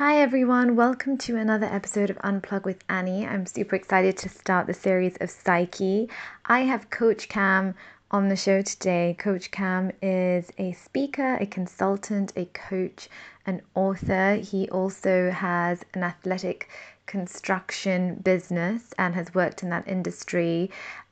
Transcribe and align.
Hi 0.00 0.16
everyone, 0.22 0.76
welcome 0.76 1.18
to 1.18 1.36
another 1.36 1.66
episode 1.66 2.08
of 2.08 2.16
Unplug 2.24 2.64
with 2.64 2.82
Annie. 2.88 3.26
I'm 3.26 3.44
super 3.44 3.76
excited 3.76 4.16
to 4.16 4.30
start 4.30 4.66
the 4.66 4.72
series 4.72 5.18
of 5.20 5.28
Psyche. 5.28 6.08
I 6.46 6.60
have 6.60 6.88
Coach 6.88 7.28
Cam 7.28 7.74
on 8.10 8.30
the 8.30 8.34
show 8.34 8.62
today. 8.62 9.14
Coach 9.18 9.50
Cam 9.50 9.92
is 10.00 10.50
a 10.56 10.72
speaker, 10.72 11.34
a 11.34 11.44
consultant, 11.44 12.32
a 12.34 12.46
coach, 12.46 13.10
an 13.44 13.60
author. 13.74 14.36
He 14.36 14.70
also 14.70 15.30
has 15.32 15.84
an 15.92 16.02
athletic 16.02 16.70
construction 17.04 18.14
business 18.14 18.94
and 18.96 19.14
has 19.14 19.34
worked 19.34 19.62
in 19.62 19.68
that 19.68 19.86
industry. 19.86 20.70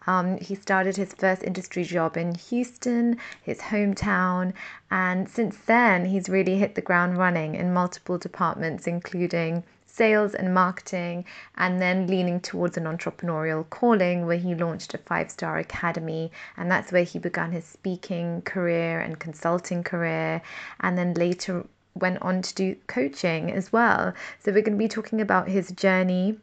Um, 0.08 0.38
he 0.38 0.54
started 0.54 0.96
his 0.96 1.12
first 1.12 1.42
industry 1.42 1.84
job 1.84 2.16
in 2.16 2.34
Houston, 2.34 3.18
his 3.42 3.60
hometown, 3.60 4.54
and 4.90 5.28
since 5.28 5.58
then 5.66 6.06
he's 6.06 6.30
really 6.30 6.56
hit 6.56 6.74
the 6.74 6.80
ground 6.80 7.18
running 7.18 7.54
in 7.54 7.74
multiple 7.74 8.16
departments, 8.16 8.86
including 8.86 9.64
sales 9.84 10.34
and 10.34 10.54
marketing, 10.54 11.26
and 11.58 11.78
then 11.78 12.06
leaning 12.06 12.40
towards 12.40 12.78
an 12.78 12.84
entrepreneurial 12.84 13.68
calling 13.68 14.24
where 14.24 14.38
he 14.38 14.54
launched 14.54 14.94
a 14.94 14.98
five 14.98 15.30
star 15.30 15.58
academy. 15.58 16.32
And 16.56 16.70
that's 16.70 16.90
where 16.90 17.04
he 17.04 17.18
began 17.18 17.52
his 17.52 17.66
speaking 17.66 18.40
career 18.42 19.00
and 19.00 19.18
consulting 19.18 19.84
career, 19.84 20.40
and 20.80 20.96
then 20.96 21.12
later 21.12 21.66
went 21.94 22.22
on 22.22 22.40
to 22.40 22.54
do 22.54 22.76
coaching 22.86 23.52
as 23.52 23.74
well. 23.74 24.14
So, 24.38 24.52
we're 24.52 24.62
going 24.62 24.78
to 24.78 24.84
be 24.84 24.88
talking 24.88 25.20
about 25.20 25.48
his 25.48 25.70
journey 25.72 26.38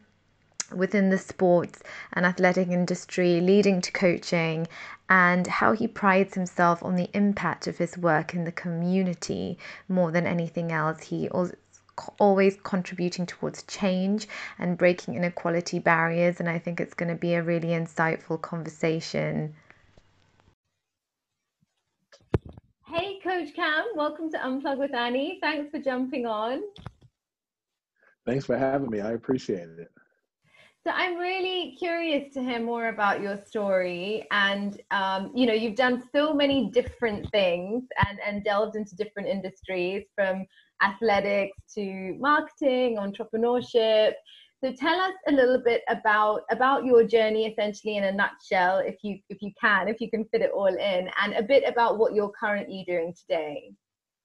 within 0.74 1.10
the 1.10 1.18
sports 1.18 1.82
and 2.14 2.26
athletic 2.26 2.68
industry, 2.70 3.42
leading 3.42 3.82
to 3.82 3.92
coaching, 3.92 4.68
and 5.10 5.46
how 5.48 5.74
he 5.74 5.88
prides 5.88 6.34
himself 6.34 6.82
on 6.84 6.96
the 6.96 7.10
impact 7.14 7.68
of 7.68 7.78
his 7.78 7.98
work 7.98 8.34
in 8.34 8.44
the 8.44 8.52
community 8.52 9.58
more 9.88 10.12
than 10.12 10.26
anything 10.26 10.72
else. 10.72 11.04
He 11.04 11.30
always 12.20 12.58
contributing 12.64 13.26
towards 13.26 13.64
change 13.64 14.28
and 14.60 14.78
breaking 14.78 15.16
inequality 15.16 15.80
barriers, 15.80 16.40
and 16.40 16.50
I 16.50 16.60
think 16.60 16.80
it's 16.80 16.94
going 16.94 17.10
to 17.10 17.16
be 17.16 17.36
a 17.36 17.44
really 17.44 17.70
insightful 17.70 18.42
conversation. 18.42 19.56
Hey, 22.88 23.20
Coach 23.24 23.54
Cam, 23.56 23.86
welcome 23.96 24.32
to 24.32 24.38
Unplug 24.38 24.78
with 24.78 24.94
Annie. 24.94 25.40
Thanks 25.42 25.70
for 25.70 25.80
jumping 25.80 26.26
on. 26.26 26.62
Thanks 28.26 28.46
for 28.46 28.58
having 28.58 28.90
me. 28.90 29.02
I 29.02 29.12
appreciate 29.12 29.70
it. 29.70 29.92
So 30.86 30.92
I'm 30.94 31.18
really 31.18 31.76
curious 31.80 32.32
to 32.36 32.44
hear 32.44 32.60
more 32.60 32.90
about 32.90 33.20
your 33.20 33.44
story, 33.44 34.28
and 34.30 34.80
um, 34.92 35.32
you 35.34 35.48
know, 35.48 35.54
you've 35.54 35.76
done 35.76 36.04
so 36.14 36.32
many 36.32 36.70
different 36.70 37.28
things 37.32 37.86
and 38.08 38.20
and 38.24 38.44
delved 38.44 38.76
into 38.76 38.96
different 38.96 39.28
industries, 39.28 40.04
from 40.14 40.46
athletics 40.84 41.58
to 41.74 42.16
marketing, 42.20 42.98
entrepreneurship. 42.98 44.14
So 44.64 44.74
tell 44.74 45.00
us 45.00 45.16
a 45.28 45.32
little 45.32 45.58
bit 45.58 45.82
about 45.90 46.42
about 46.52 46.86
your 46.86 47.04
journey, 47.04 47.48
essentially 47.48 47.98
in 47.98 48.04
a 48.04 48.12
nutshell, 48.12 48.78
if 48.78 48.98
you 49.02 49.18
if 49.30 49.42
you 49.42 49.54
can, 49.60 49.88
if 49.88 50.00
you 50.00 50.12
can 50.12 50.24
fit 50.26 50.44
it 50.44 50.52
all 50.52 50.68
in, 50.68 51.10
and 51.20 51.34
a 51.34 51.42
bit 51.42 51.64
about 51.66 51.98
what 51.98 52.14
you're 52.14 52.34
currently 52.40 52.84
doing 52.88 53.12
today. 53.20 53.72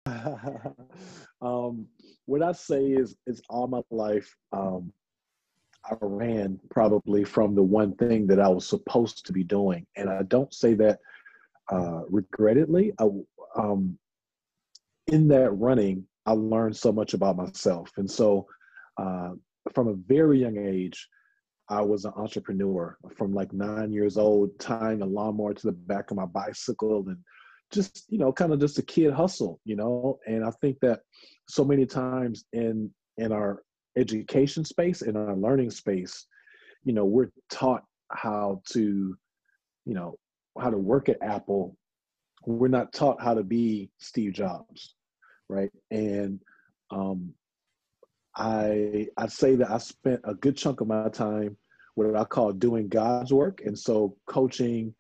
um, 1.40 1.86
what 2.26 2.42
I 2.42 2.52
say 2.52 2.84
is, 2.84 3.16
is 3.26 3.40
all 3.48 3.66
my 3.66 3.80
life. 3.90 4.36
Um, 4.52 4.92
I 5.84 5.96
ran 6.00 6.60
probably 6.70 7.24
from 7.24 7.54
the 7.54 7.62
one 7.62 7.94
thing 7.96 8.26
that 8.28 8.40
I 8.40 8.48
was 8.48 8.68
supposed 8.68 9.26
to 9.26 9.32
be 9.32 9.44
doing. 9.44 9.86
And 9.96 10.10
I 10.10 10.22
don't 10.22 10.52
say 10.52 10.74
that 10.74 10.98
uh. 11.70 12.02
I, 12.98 13.04
um, 13.56 13.98
in 15.06 15.28
that 15.28 15.50
running, 15.50 16.06
I 16.26 16.32
learned 16.32 16.76
so 16.76 16.92
much 16.92 17.14
about 17.14 17.36
myself. 17.36 17.90
And 17.96 18.10
so 18.10 18.46
uh, 18.98 19.30
from 19.72 19.88
a 19.88 19.94
very 19.94 20.40
young 20.40 20.58
age, 20.58 21.08
I 21.68 21.82
was 21.82 22.04
an 22.04 22.12
entrepreneur 22.16 22.98
from 23.16 23.32
like 23.32 23.52
nine 23.52 23.92
years 23.92 24.16
old, 24.16 24.58
tying 24.58 25.02
a 25.02 25.06
lawnmower 25.06 25.54
to 25.54 25.66
the 25.66 25.72
back 25.72 26.10
of 26.10 26.16
my 26.16 26.26
bicycle 26.26 27.04
and 27.06 27.18
just, 27.72 28.04
you 28.08 28.18
know, 28.18 28.32
kind 28.32 28.52
of 28.52 28.58
just 28.58 28.78
a 28.78 28.82
kid 28.82 29.12
hustle, 29.12 29.60
you 29.64 29.76
know. 29.76 30.18
And 30.26 30.44
I 30.44 30.50
think 30.60 30.78
that 30.80 31.00
so 31.48 31.64
many 31.64 31.86
times 31.86 32.44
in 32.52 32.90
in 33.16 33.30
our 33.30 33.62
education 33.96 34.64
space 34.64 35.02
in 35.02 35.16
our 35.16 35.34
learning 35.34 35.70
space 35.70 36.26
you 36.84 36.92
know 36.92 37.04
we're 37.04 37.30
taught 37.50 37.84
how 38.12 38.60
to 38.66 39.16
you 39.84 39.94
know 39.94 40.16
how 40.58 40.70
to 40.70 40.78
work 40.78 41.08
at 41.08 41.22
apple. 41.22 41.76
We're 42.46 42.68
not 42.68 42.92
taught 42.92 43.22
how 43.22 43.34
to 43.34 43.42
be 43.42 43.90
steve 43.98 44.32
jobs 44.32 44.94
right? 45.48 45.70
And 45.90 46.40
um 46.90 47.32
i 48.36 49.08
i'd 49.16 49.32
say 49.32 49.56
that 49.56 49.70
i 49.70 49.78
spent 49.78 50.20
a 50.22 50.34
good 50.34 50.56
chunk 50.56 50.80
of 50.80 50.86
my 50.86 51.08
time 51.08 51.56
what 51.96 52.14
i 52.14 52.24
call 52.24 52.52
doing 52.52 52.88
god's 52.88 53.32
work. 53.32 53.60
And 53.64 53.78
so 53.78 54.16
coaching 54.26 54.94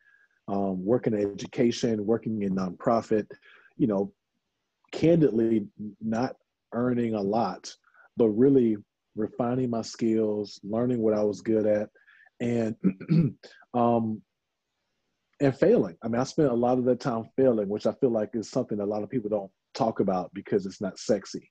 um, 0.48 0.84
working 0.84 1.14
in 1.14 1.30
education 1.30 2.04
working 2.04 2.42
in 2.42 2.56
nonprofit 2.56 3.26
you 3.76 3.86
know 3.86 4.12
candidly 4.92 5.66
not 6.00 6.34
earning 6.72 7.14
a 7.14 7.20
lot 7.20 7.72
but 8.16 8.28
really 8.28 8.76
refining 9.16 9.70
my 9.70 9.82
skills, 9.82 10.60
learning 10.62 11.00
what 11.00 11.14
I 11.14 11.22
was 11.22 11.40
good 11.40 11.66
at, 11.66 11.88
and 12.40 12.76
um, 13.74 14.22
and 15.40 15.56
failing. 15.56 15.96
I 16.02 16.08
mean, 16.08 16.20
I 16.20 16.24
spent 16.24 16.50
a 16.50 16.54
lot 16.54 16.78
of 16.78 16.84
that 16.84 17.00
time 17.00 17.24
failing, 17.36 17.68
which 17.68 17.86
I 17.86 17.92
feel 17.92 18.10
like 18.10 18.30
is 18.34 18.50
something 18.50 18.80
a 18.80 18.84
lot 18.84 19.02
of 19.02 19.10
people 19.10 19.30
don't 19.30 19.50
talk 19.74 20.00
about 20.00 20.32
because 20.34 20.66
it's 20.66 20.80
not 20.80 20.98
sexy. 20.98 21.50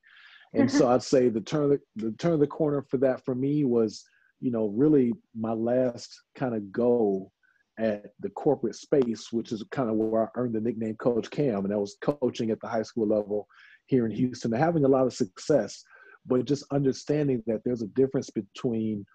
And 0.53 0.71
so 0.71 0.89
I'd 0.93 1.03
say 1.03 1.29
the 1.29 1.41
turn 1.41 1.63
of 1.63 1.69
the, 1.71 1.79
the 1.95 2.11
turn 2.13 2.33
of 2.33 2.39
the 2.39 2.47
corner 2.47 2.85
for 2.89 2.97
that 2.97 3.25
for 3.25 3.35
me 3.35 3.63
was, 3.63 4.03
you 4.39 4.51
know, 4.51 4.67
really 4.67 5.13
my 5.35 5.53
last 5.53 6.21
kind 6.35 6.55
of 6.55 6.71
goal 6.71 7.31
at 7.79 8.07
the 8.19 8.29
corporate 8.31 8.75
space, 8.75 9.31
which 9.31 9.51
is 9.51 9.63
kind 9.71 9.89
of 9.89 9.95
where 9.95 10.23
I 10.23 10.27
earned 10.35 10.53
the 10.53 10.61
nickname 10.61 10.95
Coach 10.95 11.29
Cam, 11.31 11.65
and 11.65 11.73
I 11.73 11.77
was 11.77 11.97
coaching 12.01 12.51
at 12.51 12.59
the 12.59 12.67
high 12.67 12.83
school 12.83 13.07
level 13.07 13.47
here 13.85 14.05
in 14.05 14.11
Houston 14.11 14.51
having 14.51 14.85
a 14.85 14.89
lot 14.89 15.07
of 15.07 15.13
success 15.13 15.83
but 16.25 16.45
just 16.45 16.63
understanding 16.71 17.43
that 17.47 17.61
there's 17.63 17.81
a 17.81 17.87
difference 17.87 18.29
between 18.29 19.05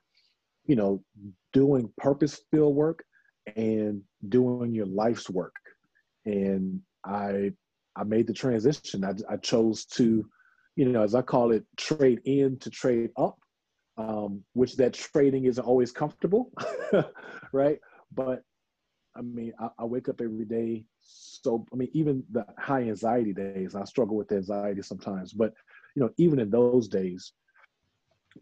you 0.67 0.77
know 0.77 1.03
doing 1.53 1.91
purpose 1.99 2.41
filled 2.51 2.75
work 2.75 3.05
and 3.57 4.03
doing 4.29 4.73
your 4.75 4.87
life's 4.87 5.29
work. 5.29 5.55
And 6.25 6.81
i 7.05 7.53
i 7.97 8.05
made 8.05 8.27
the 8.27 8.33
transition. 8.33 9.05
I, 9.05 9.13
I 9.29 9.37
chose 9.37 9.85
to 9.97 10.25
you 10.77 10.85
know 10.87 11.03
as 11.03 11.15
i 11.15 11.23
call 11.23 11.53
it 11.53 11.65
trade 11.77 12.21
in 12.25 12.59
to 12.61 12.71
trade 12.71 13.11
up 13.17 13.39
um, 13.97 14.43
which 14.55 14.77
that 14.77 14.93
trading 14.95 15.45
isn't 15.45 15.65
always 15.65 15.93
comfortable 15.93 16.51
right? 17.53 17.79
But 18.13 18.43
i 19.17 19.23
mean 19.23 19.53
I, 19.59 19.69
I 19.79 19.85
wake 19.85 20.09
up 20.09 20.21
every 20.21 20.45
day 20.45 20.85
so 21.01 21.65
i 21.73 21.77
mean 21.77 21.89
even 21.93 22.25
the 22.33 22.45
high 22.59 22.83
anxiety 22.83 23.33
days 23.33 23.75
i 23.75 23.85
struggle 23.85 24.17
with 24.17 24.33
anxiety 24.33 24.83
sometimes 24.83 25.33
but 25.33 25.53
you 25.95 26.03
know, 26.03 26.11
even 26.17 26.39
in 26.39 26.51
those 26.51 26.89
days, 26.89 27.33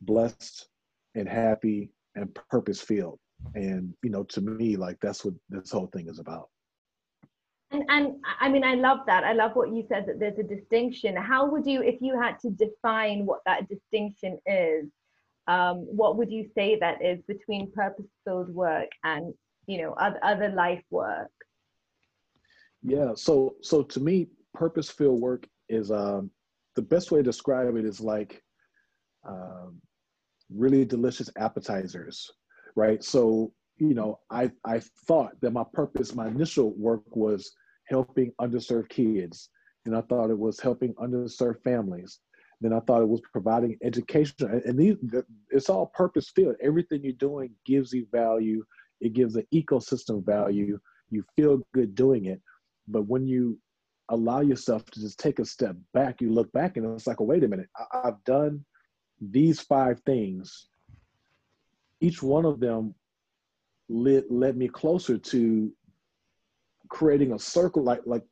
blessed 0.02 0.68
and 1.14 1.28
happy 1.28 1.90
and 2.14 2.34
purpose 2.50 2.80
filled. 2.80 3.18
And, 3.54 3.94
you 4.02 4.10
know, 4.10 4.22
to 4.24 4.40
me, 4.40 4.76
like 4.76 4.98
that's 5.00 5.24
what 5.24 5.34
this 5.50 5.70
whole 5.70 5.88
thing 5.88 6.08
is 6.08 6.18
about. 6.18 6.48
And, 7.70 7.84
and 7.88 8.16
I 8.40 8.48
mean, 8.48 8.64
I 8.64 8.74
love 8.74 9.00
that. 9.06 9.24
I 9.24 9.32
love 9.32 9.52
what 9.54 9.74
you 9.74 9.84
said 9.88 10.06
that 10.06 10.20
there's 10.20 10.38
a 10.38 10.42
distinction. 10.42 11.16
How 11.16 11.50
would 11.50 11.66
you, 11.66 11.82
if 11.82 12.00
you 12.00 12.20
had 12.20 12.38
to 12.40 12.50
define 12.50 13.26
what 13.26 13.40
that 13.46 13.68
distinction 13.68 14.38
is, 14.46 14.84
um, 15.48 15.78
what 15.78 16.16
would 16.16 16.30
you 16.30 16.48
say 16.54 16.78
that 16.78 17.02
is 17.02 17.18
between 17.26 17.72
purpose-filled 17.72 18.54
work 18.54 18.90
and 19.02 19.34
you 19.66 19.82
know 19.82 19.92
other, 19.94 20.20
other 20.22 20.48
life 20.50 20.84
work? 20.90 21.32
Yeah. 22.82 23.12
So 23.16 23.56
so 23.60 23.82
to 23.82 23.98
me, 23.98 24.28
purpose-filled 24.54 25.20
work 25.20 25.48
is 25.68 25.90
um, 25.90 26.30
the 26.76 26.82
best 26.82 27.10
way 27.10 27.20
to 27.20 27.24
describe 27.24 27.76
it 27.76 27.84
is 27.84 28.00
like 28.00 28.42
um, 29.28 29.80
really 30.50 30.84
delicious 30.84 31.30
appetizers, 31.36 32.30
right? 32.76 33.02
So, 33.02 33.52
you 33.78 33.94
know, 33.94 34.20
I, 34.30 34.50
I 34.64 34.80
thought 35.06 35.32
that 35.40 35.52
my 35.52 35.64
purpose, 35.72 36.14
my 36.14 36.28
initial 36.28 36.72
work 36.76 37.02
was 37.14 37.52
helping 37.88 38.32
underserved 38.40 38.88
kids. 38.88 39.48
And 39.84 39.96
I 39.96 40.00
thought 40.02 40.30
it 40.30 40.38
was 40.38 40.60
helping 40.60 40.94
underserved 40.94 41.62
families. 41.62 42.20
Then 42.60 42.72
I 42.72 42.80
thought 42.80 43.02
it 43.02 43.08
was 43.08 43.20
providing 43.32 43.76
education. 43.82 44.62
And 44.64 44.78
these, 44.78 44.96
it's 45.50 45.68
all 45.68 45.86
purpose 45.86 46.30
filled. 46.34 46.54
Everything 46.62 47.02
you're 47.02 47.12
doing 47.14 47.50
gives 47.66 47.92
you 47.92 48.06
value. 48.12 48.64
It 49.00 49.14
gives 49.14 49.34
an 49.34 49.46
ecosystem 49.52 50.24
value. 50.24 50.78
You 51.10 51.24
feel 51.34 51.60
good 51.74 51.94
doing 51.96 52.26
it. 52.26 52.40
But 52.86 53.06
when 53.08 53.26
you 53.26 53.58
allow 54.12 54.40
yourself 54.40 54.84
to 54.86 55.00
just 55.00 55.18
take 55.18 55.38
a 55.38 55.44
step 55.44 55.76
back, 55.92 56.20
you 56.20 56.30
look 56.30 56.50
back 56.52 56.76
and 56.76 56.86
it's 56.94 57.06
like, 57.06 57.20
oh, 57.20 57.24
wait 57.24 57.44
a 57.44 57.48
minute, 57.48 57.68
I- 57.76 58.08
I've 58.08 58.24
done 58.24 58.64
these 59.20 59.60
five 59.60 60.00
things. 60.06 60.68
Each 62.00 62.22
one 62.22 62.44
of 62.44 62.60
them 62.60 62.94
led, 63.88 64.24
led 64.30 64.56
me 64.56 64.68
closer 64.68 65.18
to 65.18 65.72
creating 66.88 67.32
a 67.32 67.38
circle 67.38 67.82
like 67.82 68.02
like 68.04 68.24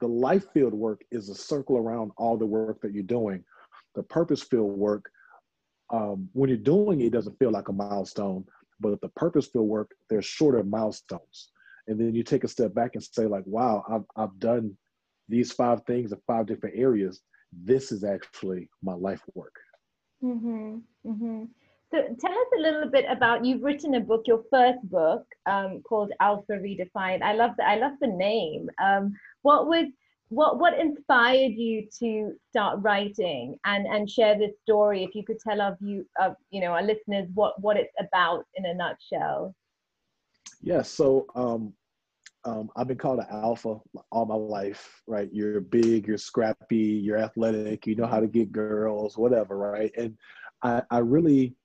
the 0.00 0.06
life 0.08 0.46
field 0.54 0.72
work 0.72 1.02
is 1.10 1.28
a 1.28 1.34
circle 1.34 1.76
around 1.76 2.12
all 2.16 2.36
the 2.38 2.46
work 2.46 2.80
that 2.80 2.94
you're 2.94 3.02
doing 3.02 3.44
the 3.94 4.02
purpose 4.02 4.42
field 4.42 4.76
work, 4.76 5.10
um, 5.90 6.28
when 6.32 6.48
you're 6.48 6.58
doing 6.58 7.00
it, 7.00 7.06
it 7.06 7.12
doesn't 7.12 7.38
feel 7.38 7.50
like 7.50 7.68
a 7.68 7.72
milestone. 7.72 8.44
But 8.80 9.00
the 9.00 9.08
purpose 9.10 9.46
field 9.46 9.68
work, 9.68 9.92
there's 10.10 10.24
shorter 10.26 10.62
milestones. 10.62 11.50
And 11.86 11.98
then 11.98 12.14
you 12.14 12.22
take 12.22 12.44
a 12.44 12.48
step 12.48 12.74
back 12.74 12.92
and 12.94 13.02
say, 13.02 13.26
like, 13.26 13.44
wow, 13.46 13.84
I've, 13.88 14.04
I've 14.16 14.38
done 14.38 14.76
these 15.28 15.52
five 15.52 15.82
things 15.84 16.12
in 16.12 16.18
five 16.26 16.46
different 16.46 16.76
areas. 16.78 17.20
This 17.52 17.92
is 17.92 18.04
actually 18.04 18.68
my 18.82 18.94
life 18.94 19.22
work. 19.34 19.54
Mm-hmm. 20.22 20.78
Mm-hmm. 21.06 21.44
So 21.92 22.02
tell 22.20 22.32
us 22.32 22.46
a 22.58 22.60
little 22.60 22.90
bit 22.90 23.04
about 23.08 23.44
you've 23.44 23.62
written 23.62 23.94
a 23.94 24.00
book, 24.00 24.24
your 24.26 24.42
first 24.50 24.82
book, 24.90 25.24
um, 25.46 25.80
called 25.88 26.12
Alpha 26.20 26.54
Redefined. 26.54 27.22
I 27.22 27.34
love 27.34 27.52
the 27.56 27.64
I 27.64 27.76
love 27.76 27.92
the 28.00 28.08
name. 28.08 28.68
Um, 28.82 29.14
what 29.42 29.68
was 29.68 29.86
what 30.28 30.58
what 30.58 30.78
inspired 30.78 31.52
you 31.52 31.86
to 32.00 32.32
start 32.50 32.80
writing 32.82 33.56
and 33.64 33.86
and 33.86 34.10
share 34.10 34.36
this 34.36 34.50
story? 34.62 35.04
If 35.04 35.14
you 35.14 35.24
could 35.24 35.38
tell 35.38 35.60
our 35.60 35.76
view 35.80 36.04
of 36.20 36.34
you 36.50 36.60
know 36.60 36.72
our 36.72 36.82
listeners 36.82 37.28
what 37.34 37.60
what 37.60 37.76
it's 37.76 37.94
about 38.00 38.44
in 38.56 38.66
a 38.66 38.74
nutshell. 38.74 39.54
Yes. 40.60 40.76
Yeah, 40.76 40.82
so 40.82 41.26
um, 41.36 41.74
um, 42.44 42.68
I've 42.76 42.88
been 42.88 42.98
called 42.98 43.20
an 43.20 43.26
alpha 43.30 43.76
all 44.10 44.26
my 44.26 44.34
life, 44.34 45.02
right? 45.06 45.28
You're 45.32 45.60
big, 45.60 46.06
you're 46.06 46.18
scrappy, 46.18 46.76
you're 46.76 47.18
athletic, 47.18 47.86
you 47.86 47.96
know 47.96 48.06
how 48.06 48.20
to 48.20 48.26
get 48.26 48.52
girls, 48.52 49.16
whatever, 49.16 49.56
right? 49.56 49.90
And 49.96 50.16
I, 50.62 50.82
I 50.90 50.98
really 50.98 51.56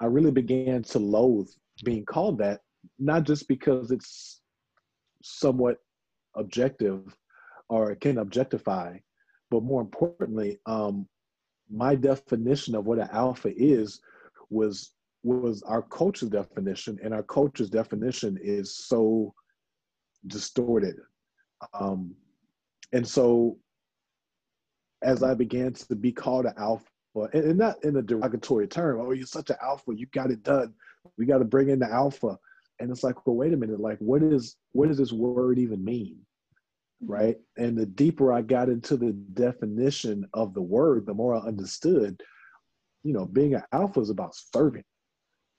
I 0.00 0.06
really 0.06 0.30
began 0.32 0.82
to 0.82 0.98
loathe 0.98 1.48
being 1.84 2.04
called 2.04 2.38
that, 2.38 2.60
not 2.98 3.24
just 3.24 3.46
because 3.48 3.90
it's 3.90 4.40
somewhat 5.22 5.78
objective 6.36 7.16
or 7.68 7.94
can 7.94 8.18
objectify, 8.18 8.98
but 9.50 9.62
more 9.62 9.80
importantly, 9.80 10.58
um, 10.66 11.06
my 11.70 11.94
definition 11.94 12.74
of 12.74 12.84
what 12.84 12.98
an 12.98 13.08
alpha 13.12 13.52
is 13.56 14.00
was 14.50 14.90
was 15.24 15.62
our 15.62 15.82
culture's 15.82 16.30
definition, 16.30 16.98
and 17.02 17.14
our 17.14 17.22
culture's 17.22 17.70
definition 17.70 18.36
is 18.42 18.76
so 18.76 19.32
distorted. 20.26 20.96
Um, 21.74 22.14
and 22.92 23.06
so, 23.06 23.56
as 25.02 25.22
I 25.22 25.34
began 25.34 25.72
to 25.72 25.96
be 25.96 26.12
called 26.12 26.46
an 26.46 26.54
alpha 26.56 26.86
and, 27.14 27.44
and 27.44 27.58
not 27.58 27.82
in 27.84 27.96
a 27.96 28.02
derogatory 28.02 28.66
term. 28.66 29.00
Oh, 29.00 29.12
you're 29.12 29.26
such 29.26 29.50
an 29.50 29.56
alpha. 29.62 29.92
You 29.94 30.06
got 30.06 30.30
it 30.30 30.42
done. 30.42 30.74
We 31.18 31.26
got 31.26 31.38
to 31.38 31.44
bring 31.44 31.68
in 31.68 31.78
the 31.78 31.90
alpha. 31.90 32.38
And 32.80 32.90
it's 32.90 33.02
like, 33.04 33.26
well, 33.26 33.36
wait 33.36 33.52
a 33.52 33.56
minute. 33.56 33.80
Like, 33.80 33.98
what 33.98 34.22
is 34.22 34.56
what 34.72 34.88
does 34.88 34.98
this 34.98 35.12
word 35.12 35.58
even 35.58 35.84
mean? 35.84 36.18
Right. 37.04 37.36
And 37.56 37.76
the 37.76 37.86
deeper 37.86 38.32
I 38.32 38.42
got 38.42 38.68
into 38.68 38.96
the 38.96 39.12
definition 39.12 40.26
of 40.34 40.54
the 40.54 40.62
word, 40.62 41.06
the 41.06 41.14
more 41.14 41.34
I 41.34 41.40
understood, 41.40 42.20
you 43.02 43.12
know, 43.12 43.26
being 43.26 43.54
an 43.54 43.62
alpha 43.72 44.00
is 44.00 44.10
about 44.10 44.34
serving. 44.34 44.84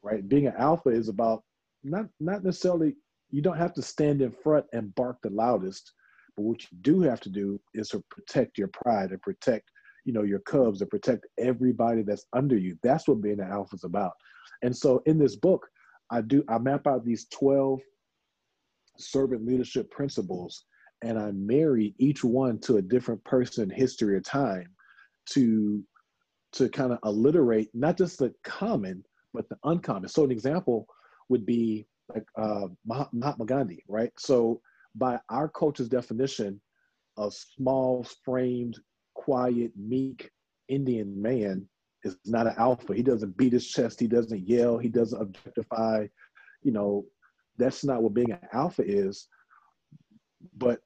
Right. 0.02 0.28
Being 0.28 0.48
an 0.48 0.56
alpha 0.58 0.90
is 0.90 1.10
about 1.10 1.44
not 1.84 2.06
not 2.20 2.44
necessarily 2.44 2.96
you 3.34 3.42
don't 3.42 3.58
have 3.58 3.74
to 3.74 3.82
stand 3.82 4.22
in 4.22 4.32
front 4.32 4.66
and 4.74 4.94
bark 4.96 5.18
the 5.22 5.30
loudest, 5.30 5.92
but 6.38 6.44
what 6.44 6.62
you 6.64 6.78
do 6.82 7.02
have 7.02 7.20
to 7.22 7.30
do 7.30 7.60
is 7.74 7.90
to 7.90 8.04
protect 8.10 8.58
your 8.58 8.70
pride 8.70 9.10
and 9.12 9.22
protect 9.22 9.70
you 10.06 10.14
know 10.14 10.24
your 10.24 10.40
cubs 10.40 10.82
and 10.82 10.90
protect 10.90 11.26
everybody 11.38 12.04
that's 12.04 12.26
under 12.34 12.58
you. 12.58 12.78
That's 12.84 13.08
what 13.08 13.22
being 13.22 13.40
an 13.40 13.52
alpha 13.52 13.76
is 13.76 13.84
about. 13.84 14.14
And 14.62 14.76
so 14.76 15.02
in 15.06 15.18
this 15.18 15.36
book 15.36 15.68
i 16.12 16.22
do 16.22 16.44
i 16.50 16.58
map 16.58 16.86
out 16.86 17.06
these 17.06 17.28
12 17.32 17.80
servant 18.98 19.46
leadership 19.46 19.90
principles 19.90 20.66
and 21.02 21.18
i 21.18 21.32
marry 21.32 21.96
each 21.98 22.24
one 22.24 22.60
to 22.60 22.78
a 22.78 22.82
different 22.82 23.24
person 23.24 23.70
history 23.70 24.16
or 24.16 24.22
time 24.22 24.68
to 25.30 25.82
to 26.52 26.70
kind 26.70 26.92
of 26.92 27.00
alliterate 27.04 27.70
not 27.74 27.98
just 27.98 28.20
the 28.20 28.34
common 28.44 29.04
but 29.34 29.50
the 29.50 29.58
uncommon. 29.64 30.08
So 30.10 30.24
an 30.24 30.32
example 30.32 30.88
would 31.30 31.46
be 31.46 31.88
like 32.14 32.26
uh, 32.38 32.68
mahatma 32.86 33.46
gandhi 33.46 33.84
right 33.88 34.12
so 34.18 34.62
by 34.96 35.20
our 35.30 35.50
culture's 35.50 35.90
definition 35.90 36.60
a 37.18 37.30
small 37.32 38.06
framed 38.24 38.80
quiet, 39.14 39.72
meek 39.78 40.30
Indian 40.68 41.22
man 41.22 41.68
is 42.04 42.18
not 42.26 42.48
an 42.48 42.56
alpha. 42.58 42.94
He 42.94 43.04
doesn't 43.04 43.38
beat 43.38 43.54
his 43.54 43.68
chest. 43.68 44.00
He 44.00 44.08
doesn't 44.08 44.48
yell. 44.48 44.78
He 44.78 44.90
doesn't 44.90 45.22
objectify. 45.22 46.08
You 46.64 46.72
know, 46.72 47.06
that's 47.58 47.84
not 47.84 48.02
what 48.02 48.14
being 48.14 48.32
an 48.32 48.40
alpha 48.52 48.84
is. 48.86 49.28
But 50.58 50.80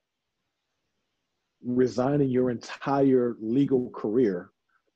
resigning 1.63 2.29
your 2.29 2.51
entire 2.51 3.35
legal 3.39 3.89
career 3.91 4.51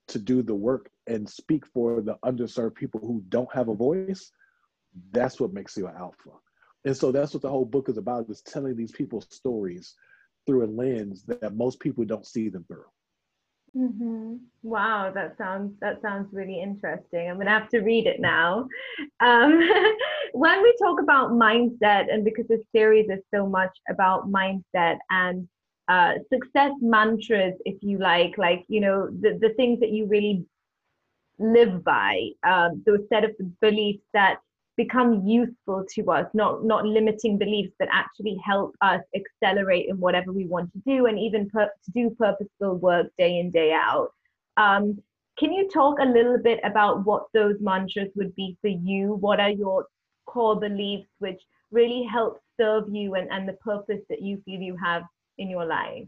to 0.10 0.20
do 0.20 0.42
the 0.42 0.56
work 0.56 0.90
and 1.08 1.28
speak 1.28 1.66
for 1.74 2.02
the 2.02 2.18
underserved 2.26 2.76
people 2.76 3.00
who 3.00 3.24
don't 3.30 3.52
have 3.54 3.70
a 3.70 3.76
voice, 3.76 4.32
that's 5.12 5.40
what 5.40 5.54
makes 5.54 5.78
you 5.78 5.88
an 5.88 5.96
alpha. 5.96 6.32
And 6.86 6.96
so 6.96 7.12
that's 7.12 7.34
what 7.34 7.44
the 7.44 7.50
whole 7.50 7.66
book 7.66 7.90
is 7.90 7.98
about 7.98 8.30
is 8.30 8.42
telling 8.42 8.76
these 8.76 8.92
people's 8.92 9.28
stories 9.30 9.96
through 10.46 10.66
a 10.66 10.68
lens 10.68 11.24
that 11.24 11.56
most 11.56 11.80
people 11.80 12.04
don't 12.04 12.26
see 12.26 12.50
them 12.50 12.66
through. 12.68 12.86
Mm-hmm. 13.78 14.36
Wow, 14.64 15.12
that 15.14 15.38
sounds 15.38 15.72
that 15.80 16.02
sounds 16.02 16.28
really 16.34 16.62
interesting. 16.62 17.30
I'm 17.30 17.38
gonna 17.38 17.52
have 17.52 17.70
to 17.70 17.80
read 17.80 18.06
it 18.06 18.20
now. 18.20 18.68
Um, 19.22 19.62
when 20.34 20.62
we 20.62 20.76
talk 20.82 21.00
about 21.02 21.32
mindset, 21.32 22.14
and 22.14 22.26
because 22.26 22.48
this 22.50 22.66
series 22.76 23.10
is 23.10 23.22
so 23.34 23.48
much 23.48 23.72
about 23.90 24.30
mindset 24.30 24.98
and 25.10 25.48
uh, 25.88 26.16
success 26.34 26.72
mantras, 26.82 27.54
if 27.64 27.82
you 27.82 27.98
like, 27.98 28.38
like 28.38 28.66
you 28.68 28.82
know 28.82 29.08
the 29.10 29.38
the 29.40 29.54
things 29.56 29.80
that 29.80 29.92
you 29.92 30.06
really 30.06 30.46
live 31.40 31.82
by, 31.82 32.28
um, 32.46 32.84
those 32.86 33.08
set 33.08 33.24
of 33.24 33.32
beliefs 33.62 34.04
that 34.14 34.40
become 34.78 35.26
useful 35.26 35.86
to 35.94 36.12
us 36.12 36.28
not 36.34 36.64
not 36.64 36.86
limiting 36.86 37.38
beliefs 37.38 37.74
but 37.78 37.88
actually 37.92 38.38
help 38.44 38.76
us 38.82 39.02
accelerate 39.16 39.88
in 39.90 40.00
whatever 40.00 40.32
we 40.32 40.46
want 40.46 40.72
to 40.72 40.80
do 40.86 41.06
and 41.06 41.20
even 41.20 41.50
to 41.50 41.70
do 41.94 42.10
purposeful 42.18 42.76
work 42.78 43.08
day 43.18 43.40
in 43.40 43.52
day 43.52 43.74
out. 43.74 44.10
Um, 44.58 45.02
can 45.38 45.52
you 45.54 45.70
talk 45.70 46.00
a 46.00 46.06
little 46.06 46.38
bit 46.38 46.60
about 46.64 47.06
what 47.06 47.24
those 47.34 47.56
mantras 47.60 48.10
would 48.16 48.36
be 48.36 48.58
for 48.62 48.68
you? 48.68 49.16
What 49.16 49.40
are 49.40 49.50
your 49.50 49.86
core 50.26 50.60
beliefs 50.60 51.10
which 51.20 51.42
really 51.72 52.04
help 52.04 52.40
serve 52.60 52.86
you 52.92 53.16
and, 53.16 53.32
and 53.32 53.48
the 53.48 53.54
purpose 53.54 54.02
that 54.10 54.22
you 54.22 54.42
feel 54.46 54.60
you 54.60 54.78
have 54.78 55.04
in 55.38 55.50
your 55.50 55.66
life? 55.66 56.06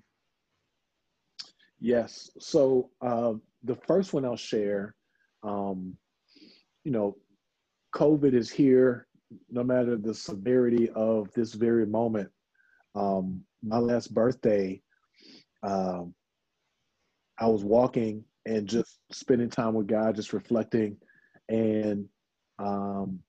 Yes. 1.80 2.30
So 2.40 2.92
uh, 3.02 3.34
the 3.64 3.76
first 3.76 4.14
one 4.14 4.26
i'll 4.26 4.36
share 4.36 4.94
um, 5.42 5.96
you 6.84 6.92
know 6.92 7.16
COVID 7.94 8.34
is 8.34 8.50
here, 8.50 9.08
no 9.50 9.64
matter 9.64 9.96
the 9.96 10.14
severity 10.14 10.90
of 10.96 11.32
this 11.34 11.54
very 11.54 11.86
moment. 11.86 12.30
Um, 12.96 13.42
my 13.64 13.78
last 13.78 14.14
birthday, 14.14 14.82
um, 15.64 16.14
I 17.40 17.48
was 17.48 17.64
walking 17.64 18.24
and 18.46 18.68
just 18.68 19.00
spending 19.12 19.50
time 19.50 19.74
with 19.74 19.88
God, 19.88 20.16
just 20.16 20.34
reflecting, 20.34 20.98
and 21.50 22.06
um, 22.60 23.20